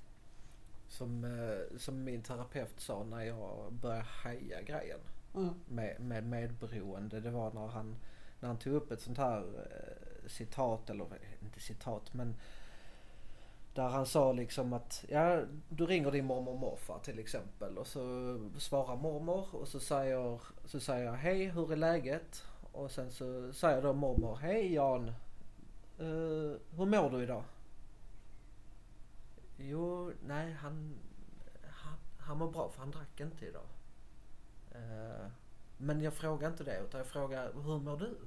[0.88, 5.00] Som, eh, som min terapeut sa när jag började haja grejen
[5.36, 5.54] Mm.
[5.68, 7.20] med, med medberoende.
[7.20, 7.96] Det var när han,
[8.40, 11.06] när han tog upp ett sånt här eh, citat, eller
[11.42, 12.36] inte citat men
[13.74, 17.88] där han sa liksom att ja, du ringer din mormor och morfar till exempel och
[17.88, 18.00] så
[18.58, 22.44] svarar mormor och så säger, så säger jag hej hur är läget?
[22.72, 25.08] Och sen så säger då mormor hej Jan,
[26.00, 27.44] uh, hur mår du idag?
[29.58, 30.96] Jo, nej han,
[31.70, 33.68] han, han mår bra för han drack inte idag.
[34.76, 35.28] Uh,
[35.78, 38.18] men jag frågar inte det utan jag frågar hur mår du?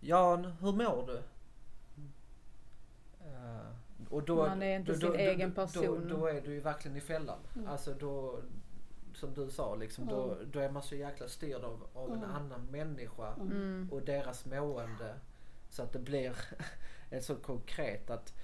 [0.00, 1.22] Jan, hur mår du?
[3.20, 3.66] Eh,
[4.10, 6.08] och då, Man är inte då, sin då, egen då, person.
[6.08, 7.38] Då, då är du ju verkligen i fällan.
[7.66, 8.38] Alltså då,
[9.14, 12.60] som du sa, liksom, då, då är man så jäkla styrd av, av en annan
[12.70, 13.88] människa Mm.
[13.92, 15.14] och deras mående.
[15.70, 16.36] Så att det blir
[17.20, 18.34] så konkret att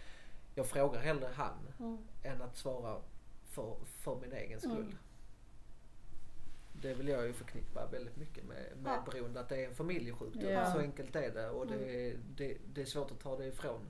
[0.54, 1.98] jag frågar hellre han Mm.
[2.22, 2.98] än att svara
[3.44, 4.94] för, för min egen skull.
[6.86, 6.98] Mm.
[6.98, 9.10] Det vill jag ju förknippa väldigt mycket med, med Ja.
[9.12, 10.50] beroende att det är en familjesjukdom.
[10.50, 10.72] Ja.
[10.72, 11.74] Så enkelt är det och det,
[12.10, 13.80] är- det, det är svårt att ta det ifrån.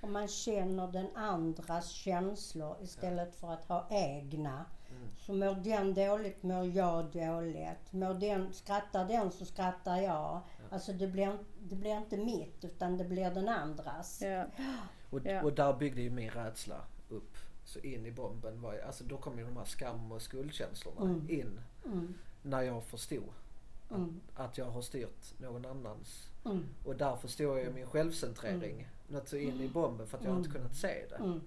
[0.00, 4.64] Och man känner den andras känslor istället för att ha egna.
[5.18, 7.92] Så mår den dåligt mår jag dåligt.
[7.92, 10.40] Mår den, skrattar den så skrattar jag.
[10.70, 14.22] Alltså det blir, det blir inte mitt utan det blir den andras.
[14.22, 14.44] Ja.
[15.10, 15.42] Och, Ja.
[15.42, 16.80] och där byggde ju min rädsla.
[17.64, 21.00] Så in i bomben var jag, alltså då kom ju de här skam och skuldkänslorna
[21.10, 21.30] Mm.
[21.30, 21.60] in.
[21.84, 22.14] Mm.
[22.42, 23.28] När jag förstod
[23.90, 24.20] Mm.
[24.34, 26.28] att jag har styrt någon annans.
[26.44, 26.64] Mm.
[26.84, 28.88] Och där förstår jag min självcentrering.
[29.08, 31.16] Något så in i bomben för att jag inte kunnat se det.
[31.16, 31.40] Mm.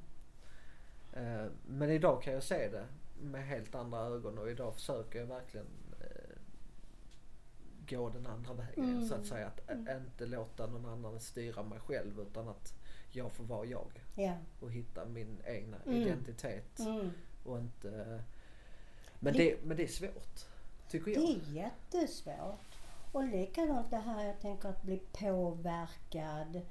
[1.13, 2.85] Eh, Men idag kan jag se det
[3.21, 5.67] med helt andra ögon och idag försöker jag verkligen
[6.01, 6.37] eh,
[7.89, 9.07] gå den andra vägen Mm.
[9.07, 9.47] så att säga.
[9.47, 12.73] Att inte låta någon annan styra mig själv utan att
[13.15, 14.33] jag får vara jag Ja.
[14.59, 16.01] och hitta min egna Mm.
[16.01, 16.79] identitet.
[16.79, 17.11] Mm.
[17.45, 18.23] Och inte...
[19.19, 20.39] Men Det- det, men det är svårt.
[20.89, 21.23] Tycker Det jag.
[21.29, 22.75] är jättesvårt.
[23.11, 26.61] Och likadant det här jag tänker att bli påverkad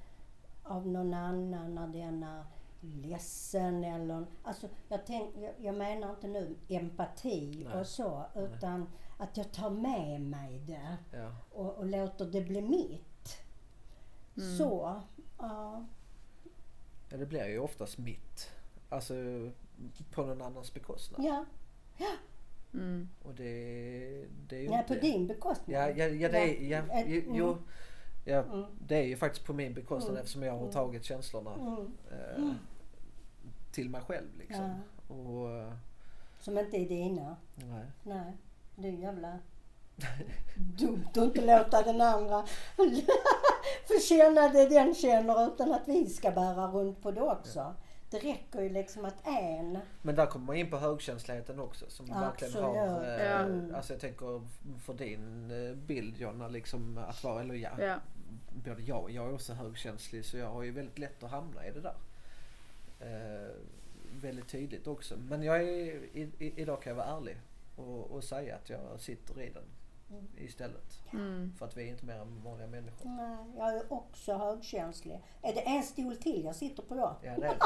[0.62, 2.44] av någon annan när den är
[2.80, 4.26] ledsen eller...
[4.42, 7.80] Alltså jag, tänk, jag, jag menar inte nu empati Nej.
[7.80, 8.86] och så utan
[9.18, 11.30] att jag tar med mig det Ja.
[11.52, 13.38] och, och låter det bli mitt.
[14.58, 15.00] Så,
[15.38, 15.84] ja.
[17.14, 18.50] Ja, det blir ju oftast mitt.
[18.88, 19.14] Alltså
[20.10, 21.24] på någon annans bekostnad.
[21.24, 21.44] Ja,
[22.74, 23.08] Mm.
[23.22, 24.94] Och det, det är ju ja inte...
[24.94, 25.76] på din bekostnad.
[25.76, 27.34] Ja, ja, ja, det är, ja, mm.
[27.34, 27.56] jo,
[28.24, 28.64] ja, Mm.
[28.86, 30.20] det är ju faktiskt på min bekostnad Mm.
[30.20, 30.72] eftersom jag har Mm.
[30.72, 31.92] tagit känslorna Mm.
[32.10, 32.52] eh,
[33.72, 34.74] till mig själv liksom.
[35.08, 35.72] Och, eh,
[36.40, 37.36] Som inte är dina.
[37.56, 37.86] nej.
[38.02, 38.32] Nej,
[38.88, 39.38] är jävla
[40.56, 42.44] dumt att inte låta den andra
[44.08, 47.74] känna det den känner utan att vi ska bära runt på det också.
[48.10, 49.78] Det räcker ju liksom att en...
[50.02, 53.08] Men där kommer man in på högkänsligheten också som verkligen har, Absolut.
[53.20, 53.38] eh, Ja.
[53.38, 53.74] Mm.
[53.74, 54.42] alltså jag tänker
[54.84, 57.94] för din eh, bild Jonna, liksom att vara, eller ja, Ja.
[58.64, 61.66] både jag och jag är också högkänslig så jag har ju väldigt lätt att hamna
[61.66, 61.94] i det där.
[63.00, 63.50] Eh,
[64.20, 65.14] väldigt tydligt också.
[65.16, 65.64] Men jag är,
[66.16, 67.36] i, i, idag kan jag vara ärlig
[67.76, 69.64] och, och säga att jag sitter i den.
[70.36, 71.00] Istället.
[71.12, 71.52] Mm.
[71.58, 73.08] För att vi är inte mer än vanliga människor.
[73.08, 75.20] Nej, jag är också högkänslig.
[75.42, 77.16] Är det en stol till jag sitter på då?
[77.22, 77.58] Ja det är det.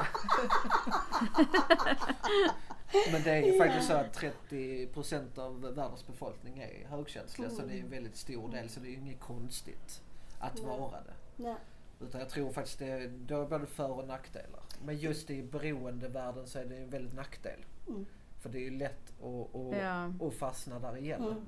[3.12, 7.74] Men det är ju faktiskt så att 30% av världens befolkning är högkänsliga så det
[7.74, 10.02] är en väldigt stor del så det är ju inget konstigt
[10.38, 10.64] att Nej.
[10.64, 11.14] vara det.
[11.36, 11.56] Nej.
[12.00, 14.60] Utan jag tror faktiskt det, det är både för och nackdelar.
[14.84, 17.64] Men just i beroendevärlden så är det en väldigt nackdel.
[17.88, 18.06] Mm.
[18.40, 20.26] För det är ju lätt att, att, Ja.
[20.28, 21.46] att fastna där igen Mm.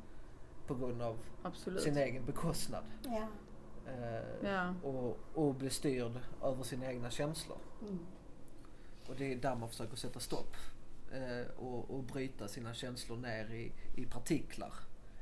[0.74, 1.82] På grund av Absolut.
[1.82, 2.84] sin egen bekostnad.
[3.04, 3.26] Ja.
[3.86, 4.74] Eh, Ja.
[4.82, 6.12] och, och bli styrd
[6.42, 7.58] över sina egna känslor.
[7.82, 7.98] Mm.
[9.08, 10.56] Och det är där man försöker sätta stopp.
[11.12, 14.72] Eh, och, och bryta sina känslor ner i, i partiklar.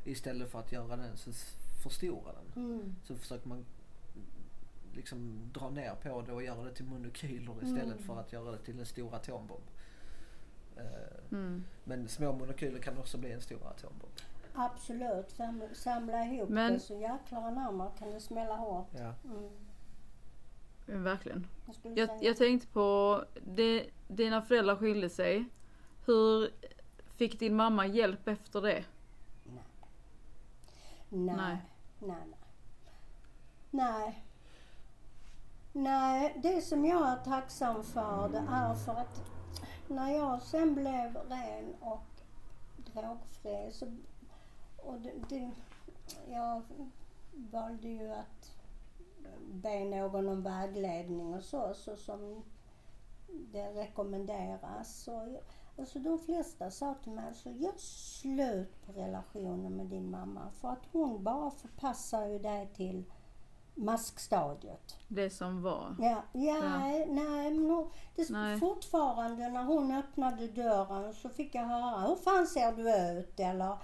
[0.04, 1.30] Istället för att göra den, så
[1.82, 2.64] förstora den.
[2.64, 2.94] Mm.
[3.04, 3.64] Så försöker man
[4.92, 7.98] liksom dra ner på det och göra det till molekyler istället Mm.
[8.02, 9.62] för att göra det till en stor atombomb.
[10.76, 10.82] Eh,
[11.38, 11.64] Mm.
[11.84, 14.12] men små molekyler kan också bli en stor atombomb.
[14.58, 15.30] Absolut.
[15.30, 18.88] Samla, samla ihop Men- det så jäklar anamma kan det smälla hårt.
[18.92, 19.14] Ja.
[19.24, 21.04] Mm.
[21.04, 21.46] Verkligen.
[21.84, 25.44] Jag Jag, jag tänkte på, det, dina föräldrar skilde sig.
[26.06, 26.50] Hur
[27.16, 28.84] fick din mamma hjälp efter det?
[29.44, 29.64] Nej.
[31.08, 31.34] Nej.
[31.36, 31.58] Nej.
[31.98, 32.16] Nej.
[32.26, 32.36] Nej.
[33.70, 34.24] Nej.
[35.72, 39.22] Nej, det som jag är tacksam för det är för att
[39.88, 42.06] när jag sen blev ren och
[42.76, 43.86] drogfri så...
[44.88, 45.50] Och det, det,
[46.28, 46.62] jag
[47.32, 48.52] valde ju att
[49.52, 52.42] be någon om vägledning och så, så som
[53.28, 55.08] det rekommenderas.
[55.08, 55.42] Och,
[55.78, 60.68] alltså de flesta sa till mig, alltså, gör slut på relationen med din mamma för
[60.68, 63.04] att hon bara förpassar ju dig till
[63.74, 64.96] maskstadiet.
[65.08, 65.96] Det som var?
[65.98, 68.58] Ja, ja, nej, men hon, det, Nej.
[68.58, 73.40] fortfarande när hon öppnade dörren så fick jag höra, hur fan ser du ut?
[73.40, 73.78] Eller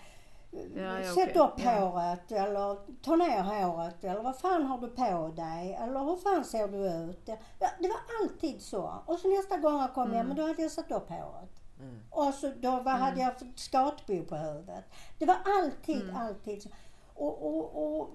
[0.77, 1.43] Ja, ja, sätt okej.
[1.43, 1.71] upp Ja.
[1.71, 5.75] håret eller ta ner håret eller vad fan har du på dig?
[5.83, 7.21] Eller hur fan ser du ut?
[7.59, 8.93] Ja, det var alltid så.
[9.07, 11.61] Och så nästa gång jag kom hem, men då hade jag satt upp håret.
[11.81, 12.01] Mm.
[12.11, 14.85] Och så då var, hade jag fått skatbo på huvudet.
[15.19, 16.17] Det var alltid, Mm.
[16.17, 16.69] alltid så.
[17.15, 18.09] Och, och, och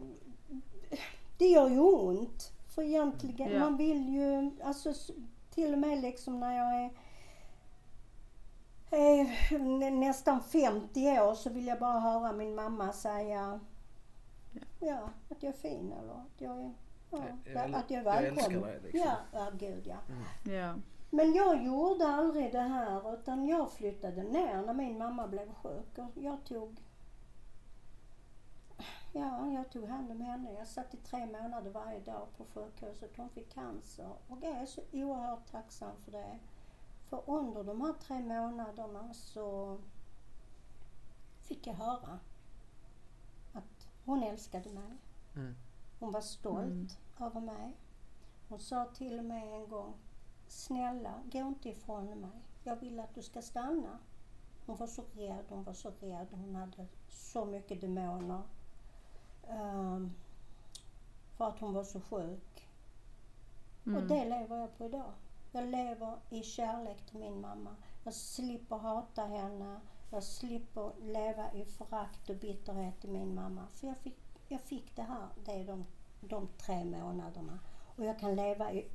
[1.38, 2.52] det gör ju ont.
[2.76, 3.60] För egentligen, Ja.
[3.60, 4.94] man vill ju, alltså
[5.54, 6.90] till och med liksom när jag är,
[9.92, 13.60] nästan 50 år så vill jag bara höra min mamma säga
[14.80, 16.74] ja, att jag är fin eller att jag är,
[17.12, 18.62] ja, Jag- att jag är jag älskar välkommen.
[18.70, 19.00] dig, liksom.
[19.02, 19.98] Ja, ja, gud ja.
[20.54, 20.76] Ja.
[21.10, 25.98] Men jag gjorde aldrig det här utan jag flyttade ner när min mamma blev sjuk
[25.98, 26.82] och jag tog
[29.14, 30.54] Ja, jag tog hand om henne.
[30.54, 33.12] Jag satt i tre månader varje dag på sjukhuset.
[33.18, 36.40] Hon fick cancer och jag är så oerhört tacksam för det.
[37.10, 39.78] För under de här tre månaderna så
[41.42, 42.20] fick jag höra
[43.54, 44.98] att hon älskade mig.
[45.36, 45.56] Mm.
[46.00, 46.88] Hon var stolt Mm.
[47.20, 47.74] över mig.
[48.50, 49.94] Hon sa till och med en gång,
[50.48, 52.42] snälla gå inte ifrån mig.
[52.64, 54.00] Jag vill att du ska stanna.
[54.66, 56.28] Hon var så rädd, hon var så rädd.
[56.32, 58.42] Hon hade så mycket demoner.
[59.48, 60.12] Ehm,
[61.38, 62.68] för att hon var så sjuk.
[63.82, 64.08] Och Mm.
[64.08, 65.12] det lever jag på idag.
[65.52, 67.76] Jag lever i kärlek till min mamma.
[68.04, 69.80] Jag slipper hata henne.
[70.10, 73.68] Jag slipper leva i förakt och bitterhet till min mamma.
[73.68, 75.86] För jag fick, jag fick det här, det är de,
[76.22, 77.60] de tre månaderna.
[77.96, 78.88] Och jag kan leva i,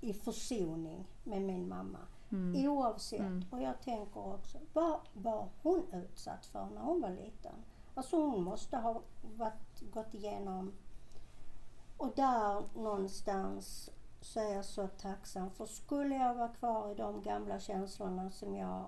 [0.00, 1.98] i försoning med min mamma.
[2.30, 2.68] Mm.
[2.68, 3.20] Oavsett.
[3.20, 3.44] Mm.
[3.50, 7.64] Och jag tänker också, vad var hon utsatt för när hon var liten?
[7.94, 9.02] Alltså hon måste ha
[9.36, 10.72] varit, gått igenom...
[11.96, 13.90] Och där någonstans
[14.28, 15.50] så är jag så tacksam.
[15.50, 18.86] För skulle jag vara kvar i de gamla känslorna som jag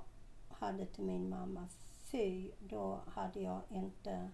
[0.48, 1.68] hade till min mamma,
[2.04, 4.30] fy, då hade jag inte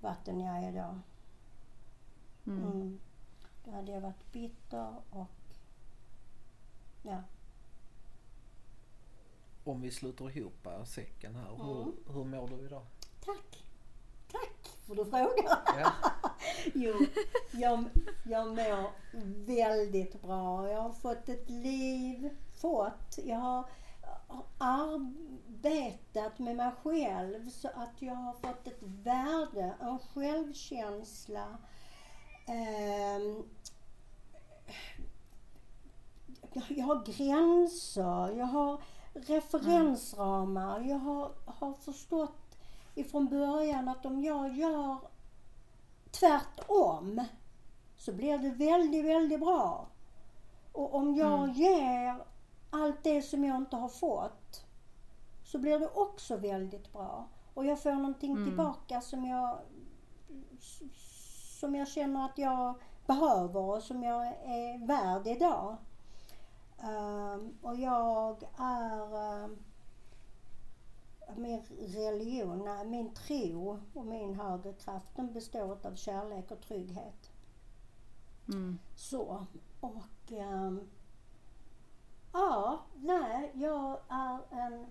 [0.00, 0.98] varit den jag är idag.
[2.46, 2.62] Mm.
[2.62, 3.00] Mm.
[3.64, 5.28] Då hade jag varit bitter och
[7.02, 7.22] ja.
[9.64, 11.54] Om vi sluter ihop säcken här.
[11.54, 11.66] Mm.
[11.66, 12.86] Hur, hur mår du idag?
[13.24, 13.64] Tack!
[14.32, 15.62] Tack för du frågar.
[15.80, 15.92] Ja.
[16.74, 16.94] Jo,
[17.52, 17.84] jag,
[18.24, 18.90] jag mår
[19.46, 20.68] väldigt bra.
[20.68, 22.30] Jag har fått ett liv,
[22.60, 23.18] fått.
[23.24, 23.64] Jag har
[24.58, 31.58] arbetat med mig själv så att jag har fått ett värde, en självkänsla.
[32.46, 33.42] Ehm,
[36.68, 38.82] jag har gränser, jag har
[39.14, 40.80] referensramar.
[40.80, 42.58] Jag har, har förstått
[42.94, 44.98] ifrån början att om jag gör
[46.12, 47.24] tvärtom
[47.96, 49.86] så blir det väldigt, väldigt bra.
[50.72, 51.52] Och om jag Mm.
[51.52, 52.24] ger
[52.70, 54.64] allt det som jag inte har fått
[55.44, 57.26] så blir det också väldigt bra.
[57.54, 58.44] Och jag får någonting Mm.
[58.44, 59.58] tillbaka som jag,
[61.60, 62.74] som jag känner att jag
[63.06, 65.76] behöver och som jag är värd idag.
[66.82, 69.58] Ehm, och jag är ehm,
[71.36, 77.30] min religion, nej, min tro och min högre kraft den består av kärlek och trygghet.
[78.48, 78.78] Mm.
[78.96, 79.46] Så.
[79.80, 80.80] Och ehm,
[82.32, 84.86] ja, nej, jag är en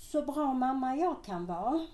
[0.00, 1.86] så bra mamma jag kan vara.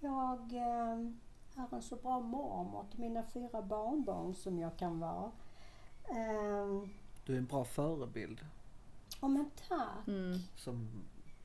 [0.00, 1.20] Jag ehm,
[1.56, 5.30] är en så bra mormor till mina fyra barnbarn som jag kan vara.
[6.10, 6.90] Um,
[7.26, 8.40] Du är en bra förebild
[9.20, 10.38] oh, men tack, Mm.
[10.56, 10.88] som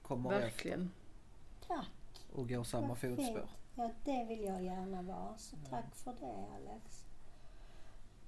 [0.03, 0.91] kommer efter Verkligen.
[1.67, 1.87] tack.
[2.35, 3.23] och går samma Vad fotspår.
[3.23, 3.49] fint.
[3.75, 5.37] Ja, det vill jag gärna vara.
[5.37, 7.05] Så tack för det Alex.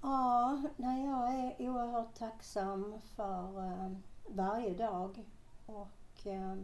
[0.02, 3.92] Ja, nej, jag är oerhört tacksam för eh,
[4.30, 5.24] varje dag.
[5.66, 6.56] Och eh,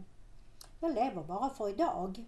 [0.80, 2.24] jag lever bara för idag.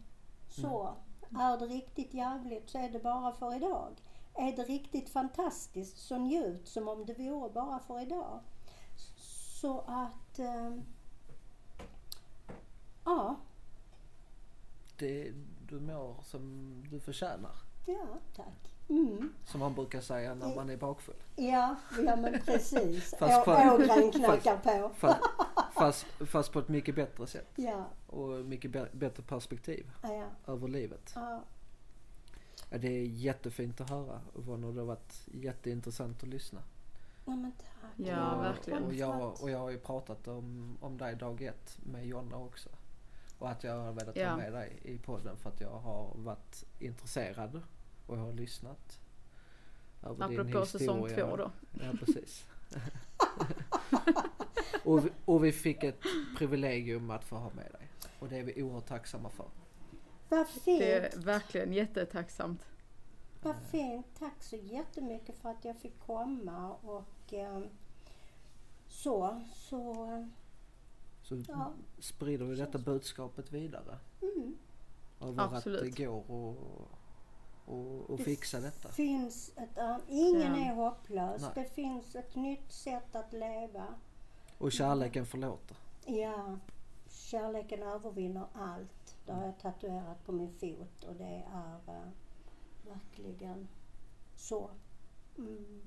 [0.49, 0.95] Så
[1.39, 3.91] är det riktigt jävligt så är det bara för idag.
[4.35, 8.41] Är det riktigt fantastiskt så njut som om det vore bara för idag.
[9.61, 10.71] Så att, eh,
[13.05, 13.37] ja,
[14.99, 15.33] Det,
[15.69, 17.57] du mår som du förtjänar.
[17.87, 18.71] ja tack.
[18.89, 19.33] Mm.
[19.45, 21.23] Som man brukar säga när man är bakfull.
[21.37, 21.77] Ja,
[22.07, 23.15] ja men precis.
[23.19, 24.95] Fast på- Å- Ågren knackar på.
[24.95, 25.21] Fast,
[25.75, 27.49] fast, fast på ett mycket bättre sätt.
[27.57, 31.13] Ja, Och mycket bä- bättre perspektiv ja, över livet.
[31.15, 31.43] ja.
[32.71, 36.61] Ja, det är jättefint att höra Yvonne och det har varit jätteintressant att lyssna.
[37.25, 37.91] ja men tack.
[37.97, 38.85] Ja, och, verkligen.
[38.85, 42.69] Och jag, och jag har ju pratat om, om dig dag ett med Jonna också.
[43.45, 44.29] Och att jag har velat Ja.
[44.29, 47.63] ha med dig i podden för att jag har varit intresserad
[48.07, 49.01] och jag har lyssnat.
[50.03, 51.27] Över din Apropå säsong historia.
[51.27, 51.51] två då.
[51.73, 52.47] Ja precis.
[54.85, 56.01] och, vi, och vi fick ett
[56.39, 57.89] privilegium att få ha med dig.
[58.19, 59.47] Och det är vi oerhört tacksamma för.
[60.29, 60.81] Vad fint.
[60.81, 62.65] Det är verkligen jättetacksamt.
[63.43, 64.07] Vad fint.
[64.19, 67.61] Tack så jättemycket för att jag fick komma och eh,
[68.89, 70.29] så, så,
[71.25, 71.73] Så Ja.
[71.99, 73.99] sprider vi detta budskapet vidare.
[74.23, 74.57] mm,
[75.21, 75.83] Över Absolut.
[75.83, 76.57] att det går och
[77.67, 78.89] och, och Det fixa detta.
[78.89, 80.71] finns ett, an- ingen Ja.
[80.71, 81.43] är hopplös.
[81.43, 81.51] Nej.
[81.55, 83.87] Det finns ett nytt sätt att leva.
[84.59, 85.77] Och kärleken förlåter.
[86.07, 86.59] Ja,
[87.09, 89.17] kärleken övervinner allt.
[89.27, 92.09] Det har jag tatuerat på min fot och det är eh,
[92.89, 93.69] verkligen
[94.37, 94.71] så.
[95.39, 95.81] Mm.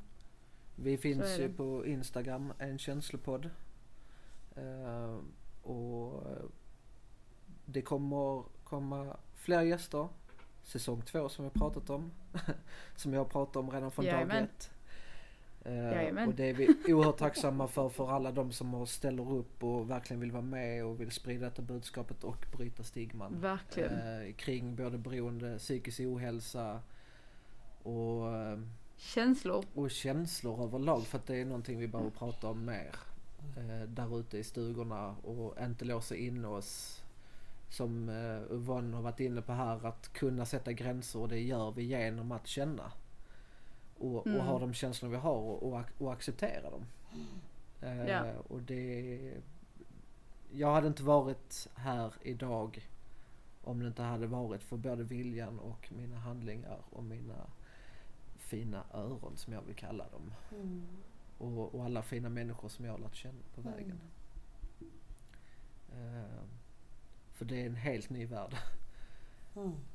[0.76, 3.50] Vi finns ju på Instagram, en känslopodd.
[4.58, 5.18] Eh,
[5.64, 6.46] och eh,
[7.66, 10.08] det kommer komma fler gäster.
[10.64, 12.12] Säsong två som vi har pratat om.
[12.96, 14.44] som jag har pratat om redan från dag Jajamän.
[14.44, 14.72] ett.
[15.62, 16.28] Eh, Jajamän.
[16.28, 20.20] och det är vi oerhört tacksamma för, för alla de som ställer upp och verkligen
[20.20, 23.42] vill vara med och vill sprida detta budskapet och bryta stigman.
[23.42, 23.94] Verkligen.
[23.94, 26.80] Eh, kring både beroende, psykisk ohälsa
[27.84, 28.60] och eh,
[28.98, 29.66] Känslor.
[29.74, 32.96] och känslor överlag för att det är någonting vi behöver prata om mer.
[33.58, 37.04] Eh, där ute i stugorna och inte låsa in oss.
[37.70, 41.72] Som eh, Yvonne har varit inne på här att kunna sätta gränser och det gör
[41.72, 42.92] vi genom att känna.
[43.98, 44.40] Och, Mm.
[44.40, 46.86] och ha de känslor vi har och, och, och acceptera dem.
[47.82, 48.34] Eh, Ja.
[48.50, 49.34] Och det...
[50.52, 52.88] Jag hade inte varit här idag
[53.64, 57.48] om det inte hade varit för både viljan och mina handlingar och mina
[58.38, 60.34] fina öron som jag vill kalla dem.
[60.52, 60.88] Mm.
[61.38, 64.00] Och, och alla fina människor som jag har lärt känna på vägen.
[65.94, 66.44] Eh,
[67.34, 68.56] för det är en helt ny värld.
[69.56, 69.72] Mm.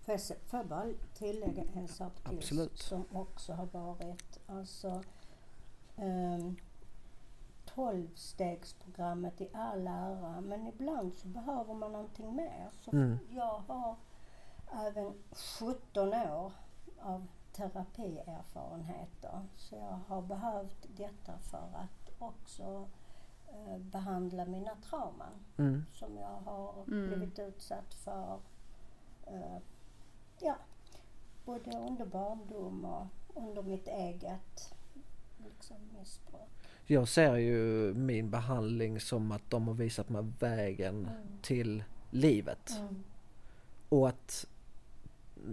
[0.00, 2.78] Får jag, se- får jag bara tillägga en sak till Absolut.
[2.78, 5.02] som också har varit alltså
[5.96, 6.56] um,
[7.64, 12.68] Tolvstegsprogrammet i all ära men ibland så behöver man någonting mer.
[12.80, 13.18] Så Mm.
[13.30, 13.96] Jag har
[14.86, 15.14] även
[15.60, 16.52] 17 år
[17.00, 17.26] av
[17.56, 22.88] terapierfarenheter så jag har behövt detta för att också
[23.48, 25.84] eh, behandla mina trauman mm.
[25.92, 27.08] som jag har Mm.
[27.08, 28.38] blivit utsatt för.
[29.26, 29.58] eh,
[30.40, 30.56] ja,
[31.44, 34.74] både under barndom och under mitt eget
[35.44, 36.40] liksom, missbruk.
[36.86, 41.38] Jag ser ju min behandling som att de har visat mig vägen Mm.
[41.42, 42.70] till livet.
[42.78, 43.04] Mm.
[43.88, 44.46] Och att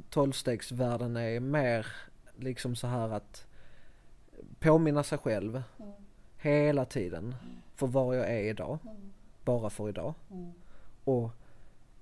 [0.09, 1.87] tolvstegsvärlden är mer
[2.37, 3.45] liksom så här att
[4.59, 5.91] påminna sig själv Mm.
[6.37, 7.35] hela tiden
[7.75, 8.79] för var jag är idag.
[8.83, 9.11] Mm.
[9.45, 10.13] Bara för idag.
[10.31, 10.51] Mm.
[11.03, 11.31] Och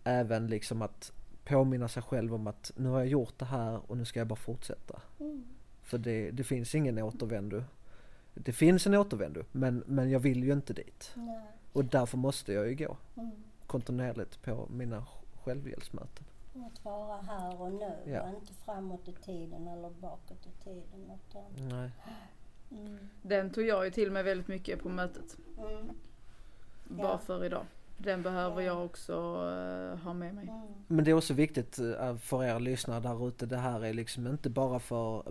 [0.03, 1.11] även liksom att
[1.45, 4.27] påminna sig själv om att nu har jag gjort det här och nu ska jag
[4.27, 5.01] bara fortsätta.
[5.81, 7.63] För det, det finns ingen återvändo.
[8.33, 11.11] Det finns en återvändo men, men jag vill ju inte dit.
[11.15, 11.41] Nej.
[11.73, 12.97] Och därför måste jag ju gå
[13.67, 15.05] kontinuerligt på mina
[15.43, 16.25] självhjälpsmöten.
[16.55, 18.21] Att vara här och nu Ja.
[18.21, 21.11] och inte framåt i tiden eller bakåt i tiden.
[21.29, 21.89] Utan, Nej.
[22.71, 23.09] mm.
[23.21, 25.37] Den tog jag ju till mig väldigt mycket på mötet.
[25.57, 25.89] Mm.
[26.83, 27.17] Bara Ja.
[27.17, 27.65] för idag.
[27.97, 28.67] Den behöver Ja.
[28.75, 30.47] jag också eh, ha med mig.
[30.47, 30.61] Mm.
[30.87, 33.45] Men det är också viktigt eh, för er lyssnare där ute.
[33.45, 35.23] Det här är liksom inte bara för,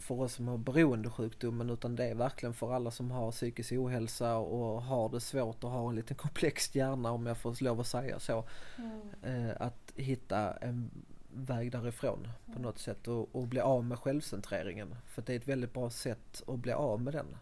[0.00, 4.36] för oss som har beroendesjukdomen utan det är verkligen för alla som har psykisk ohälsa
[4.36, 7.86] och har det svårt och har en liten komplex hjärna om jag får lov att
[7.86, 8.44] säga så.
[8.78, 9.10] Mm.
[9.22, 10.90] Eh, att hitta en
[11.32, 14.96] väg därifrån på något sätt och, och bli av med självcentreringen.
[15.06, 17.36] För det är ett väldigt bra sätt att bli av med den.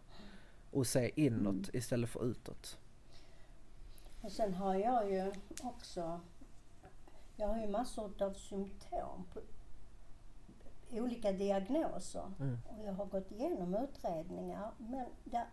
[0.71, 2.79] Och se inåt istället för utåt.
[4.21, 5.33] Och sen har jag ju
[5.63, 6.21] också,
[7.37, 9.41] jag har ju massor av symptom på
[10.93, 12.33] olika diagnoser.
[12.41, 12.59] Mm.
[12.69, 15.47] Och jag har gått igenom utredningar men det,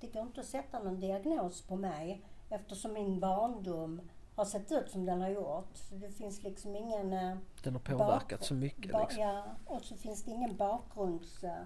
[0.00, 4.00] det går inte att sätta någon diagnos på mig eftersom min barndom
[4.36, 5.76] har sett ut som den har gjort.
[5.76, 7.12] Så det finns liksom ingen...
[7.12, 9.22] eh, Den har påverkat så mycket liksom.
[9.22, 11.44] Ja, och så finns det ingen bakgrunds...
[11.44, 11.62] eh,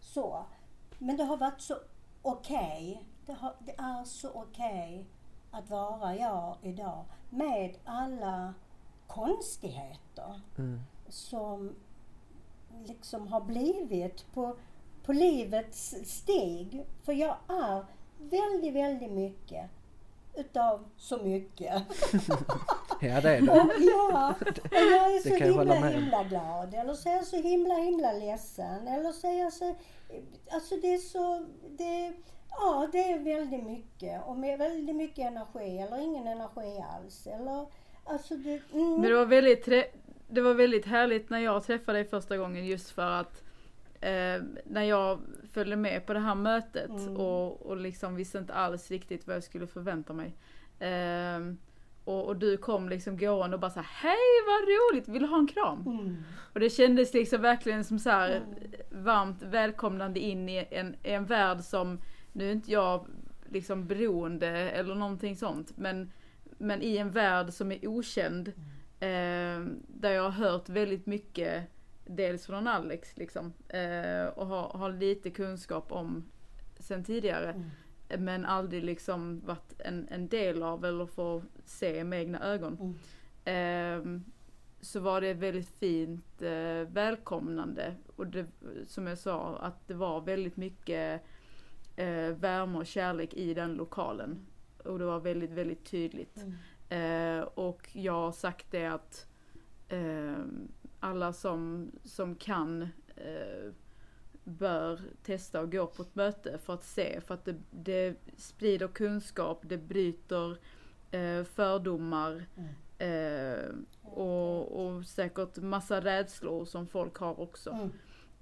[0.00, 0.44] så.
[0.98, 1.74] Men det har varit så
[2.22, 3.04] okej.
[3.26, 5.06] Det, har- det är så okej
[5.50, 8.54] att vara jag idag med alla
[9.06, 10.80] konstigheter Mm.
[11.08, 11.74] som
[12.88, 14.56] liksom har blivit på,
[15.04, 16.84] på livets stig.
[17.02, 17.84] För jag är
[18.18, 19.70] väldigt, väldigt mycket
[20.34, 21.82] utav så mycket.
[23.00, 23.52] Ja det är det.
[23.52, 24.34] Och, ja,
[24.64, 26.74] och jag är så himla, himla glad.
[26.74, 28.88] Eller så är jag så himla, himla ledsen.
[28.88, 29.74] Eller så är jag så...
[30.50, 31.46] Alltså det är så...
[31.78, 32.12] Det,
[32.50, 34.26] ja, det är väldigt mycket.
[34.26, 37.26] Och med väldigt mycket energi eller ingen energi alls.
[37.26, 37.66] Eller,
[38.04, 38.60] alltså det...
[38.72, 39.68] Mm, Men det var väldigt,
[40.34, 43.42] det var väldigt härligt när jag träffade dig första gången just för att
[44.00, 45.20] eh, när jag
[45.52, 47.16] följde med på det här mötet Mm.
[47.16, 50.34] och, och liksom visste inte alls riktigt vad jag skulle förvänta mig.
[50.78, 51.40] Eh,
[52.04, 55.28] och, och du kom liksom gående och bara så här, hej vad roligt, vill du
[55.28, 55.82] ha en kram?
[55.86, 56.16] mm,
[56.52, 59.04] Och det kändes liksom verkligen som så här Mm.
[59.04, 62.00] varmt välkomnande in i en, i en värld som,
[62.32, 63.06] nu är inte jag
[63.48, 66.12] liksom beroende eller någonting sånt, men,
[66.58, 68.52] men i en värld som är okänd
[69.04, 71.64] Eh, där jag har hört väldigt mycket,
[72.04, 76.24] dels från Alex liksom, eh, och har, har lite kunskap om
[76.78, 77.50] sen tidigare.
[77.50, 78.24] Mm.
[78.24, 82.78] Men aldrig liksom varit en, en del av eller få se med egna ögon.
[82.80, 82.94] Mm.
[83.44, 84.24] Ehm,
[84.80, 87.94] så var det väldigt fint eh, välkomnande.
[88.16, 88.46] Och det,
[88.86, 91.22] som jag sa, att det var väldigt mycket
[91.96, 94.46] eh, värme och kärlek i den lokalen.
[94.84, 96.36] Och det var väldigt, väldigt tydligt.
[96.36, 96.54] Mm.
[96.88, 99.26] Eh, och jag har sagt det att
[99.88, 100.34] eh,
[101.00, 102.82] alla som, som kan
[103.16, 103.72] eh,
[104.44, 107.20] bör testa och gå på ett möte för att se.
[107.20, 110.58] För att det, det sprider kunskap, det bryter
[111.10, 112.74] eh, fördomar Mm.
[112.98, 117.90] eh, och, och säkert massa rädslor som folk har också.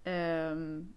[0.04, 0.92] Mm.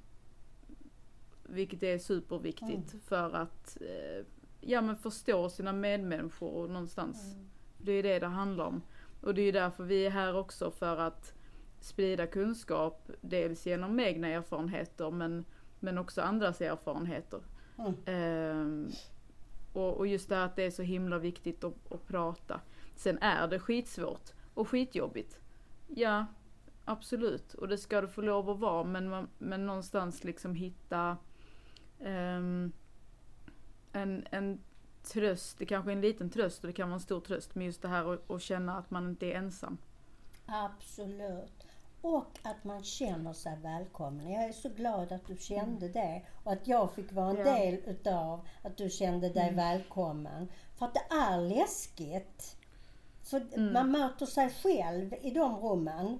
[1.43, 2.99] Vilket är superviktigt Mm.
[3.05, 4.25] för att eh,
[4.65, 7.33] ja, men förstå sina medmänniskor någonstans.
[7.33, 7.49] Mm.
[7.77, 8.81] Det är det det handlar om.
[9.21, 11.33] Och det är därför vi är här också för att
[11.79, 15.45] sprida kunskap, dels genom egna erfarenheter men,
[15.79, 17.39] men också andras erfarenheter.
[17.77, 17.93] Mm.
[18.05, 18.89] Ehm,
[19.73, 22.61] och, och just det här att det är så himla viktigt att, att prata.
[22.95, 25.39] Sen är det skitsvårt och skitjobbigt.
[25.87, 26.25] Ja,
[26.85, 27.53] absolut.
[27.53, 31.17] Och det ska det få lov att vara men, man, men någonstans liksom hitta
[31.99, 32.71] ehm,
[33.95, 34.59] en, en
[35.03, 37.65] tröst, det kanske är en liten tröst och det kan vara en stor tröst, men
[37.65, 39.77] just det här att, att känna att man inte är ensam.
[40.45, 41.67] Absolut.
[42.01, 44.31] Och att man känner sig välkommen.
[44.31, 47.47] Jag är så glad att du kände det och att jag fick vara en Mm.
[47.47, 47.59] Ja.
[47.59, 49.55] del utav att du kände dig Mm.
[49.55, 50.47] välkommen.
[50.77, 52.57] För att det är läskigt.
[53.23, 53.73] För Mm.
[53.73, 56.19] man möter sig själv i de rummen.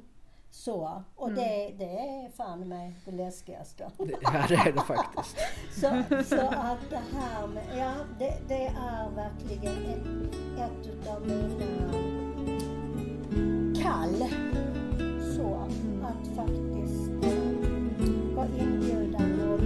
[0.55, 1.03] Så.
[1.15, 1.39] Och Mm.
[1.39, 3.91] det, det är fan med det läskigaste.
[3.97, 5.37] Det, ja det är det faktiskt.
[5.81, 6.03] Så,
[6.35, 11.91] så att det här med, ja det, det är verkligen ett, ett utav mina
[13.83, 14.29] kall.
[15.35, 15.55] Så
[16.03, 19.59] att faktiskt eh, vara inbjudande och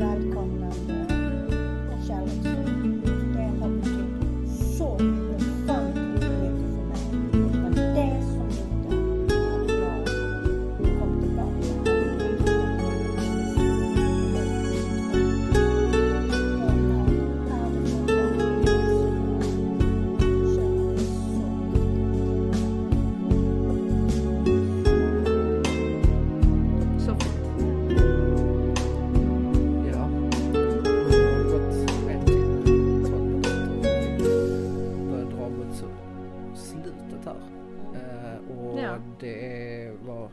[39.30, 40.30] det var,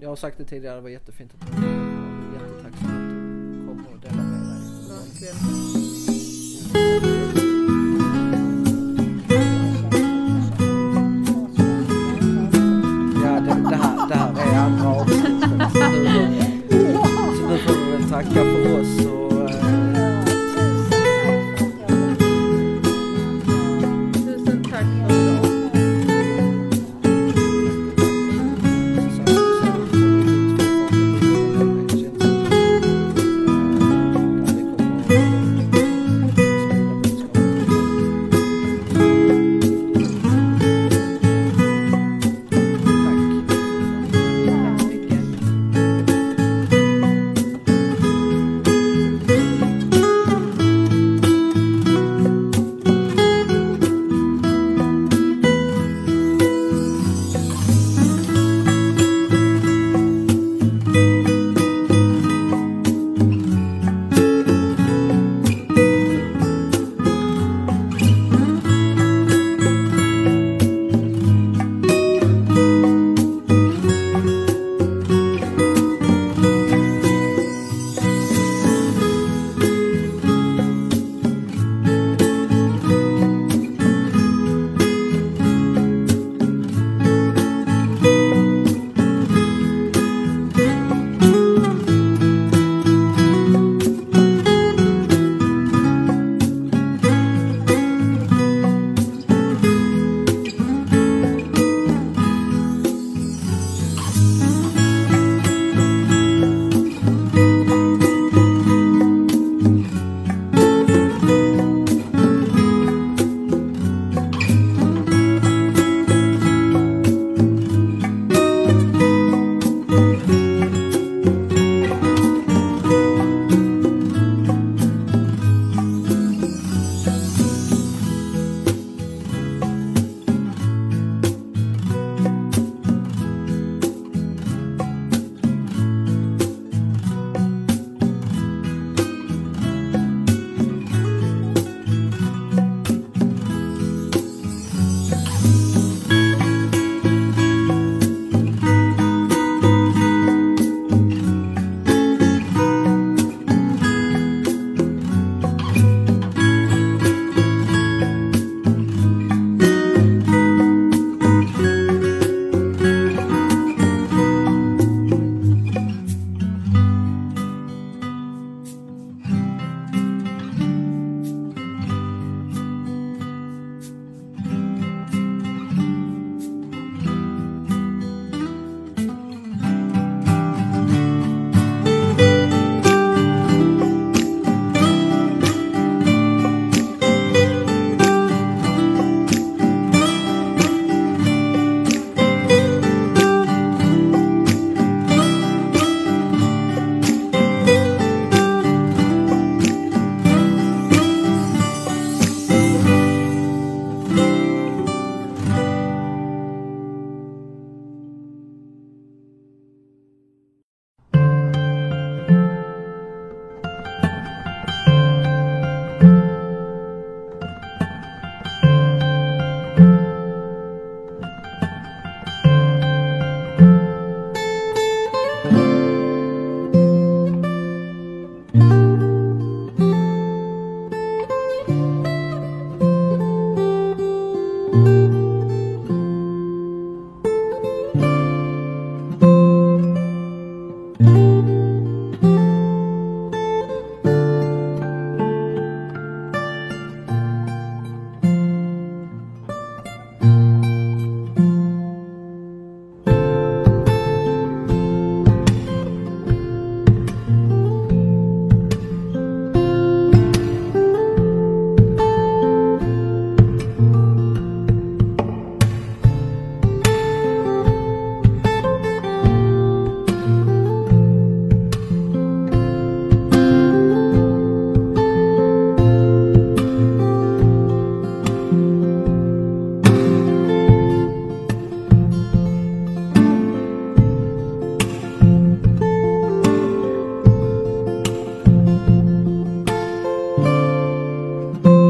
[0.00, 1.62] jag har sagt det tidigare, det var jättefint att du kom.
[2.34, 3.10] Jag är Jättetacksam att
[3.54, 4.60] du kom och delade med dig.
[4.88, 5.75] Verkligen.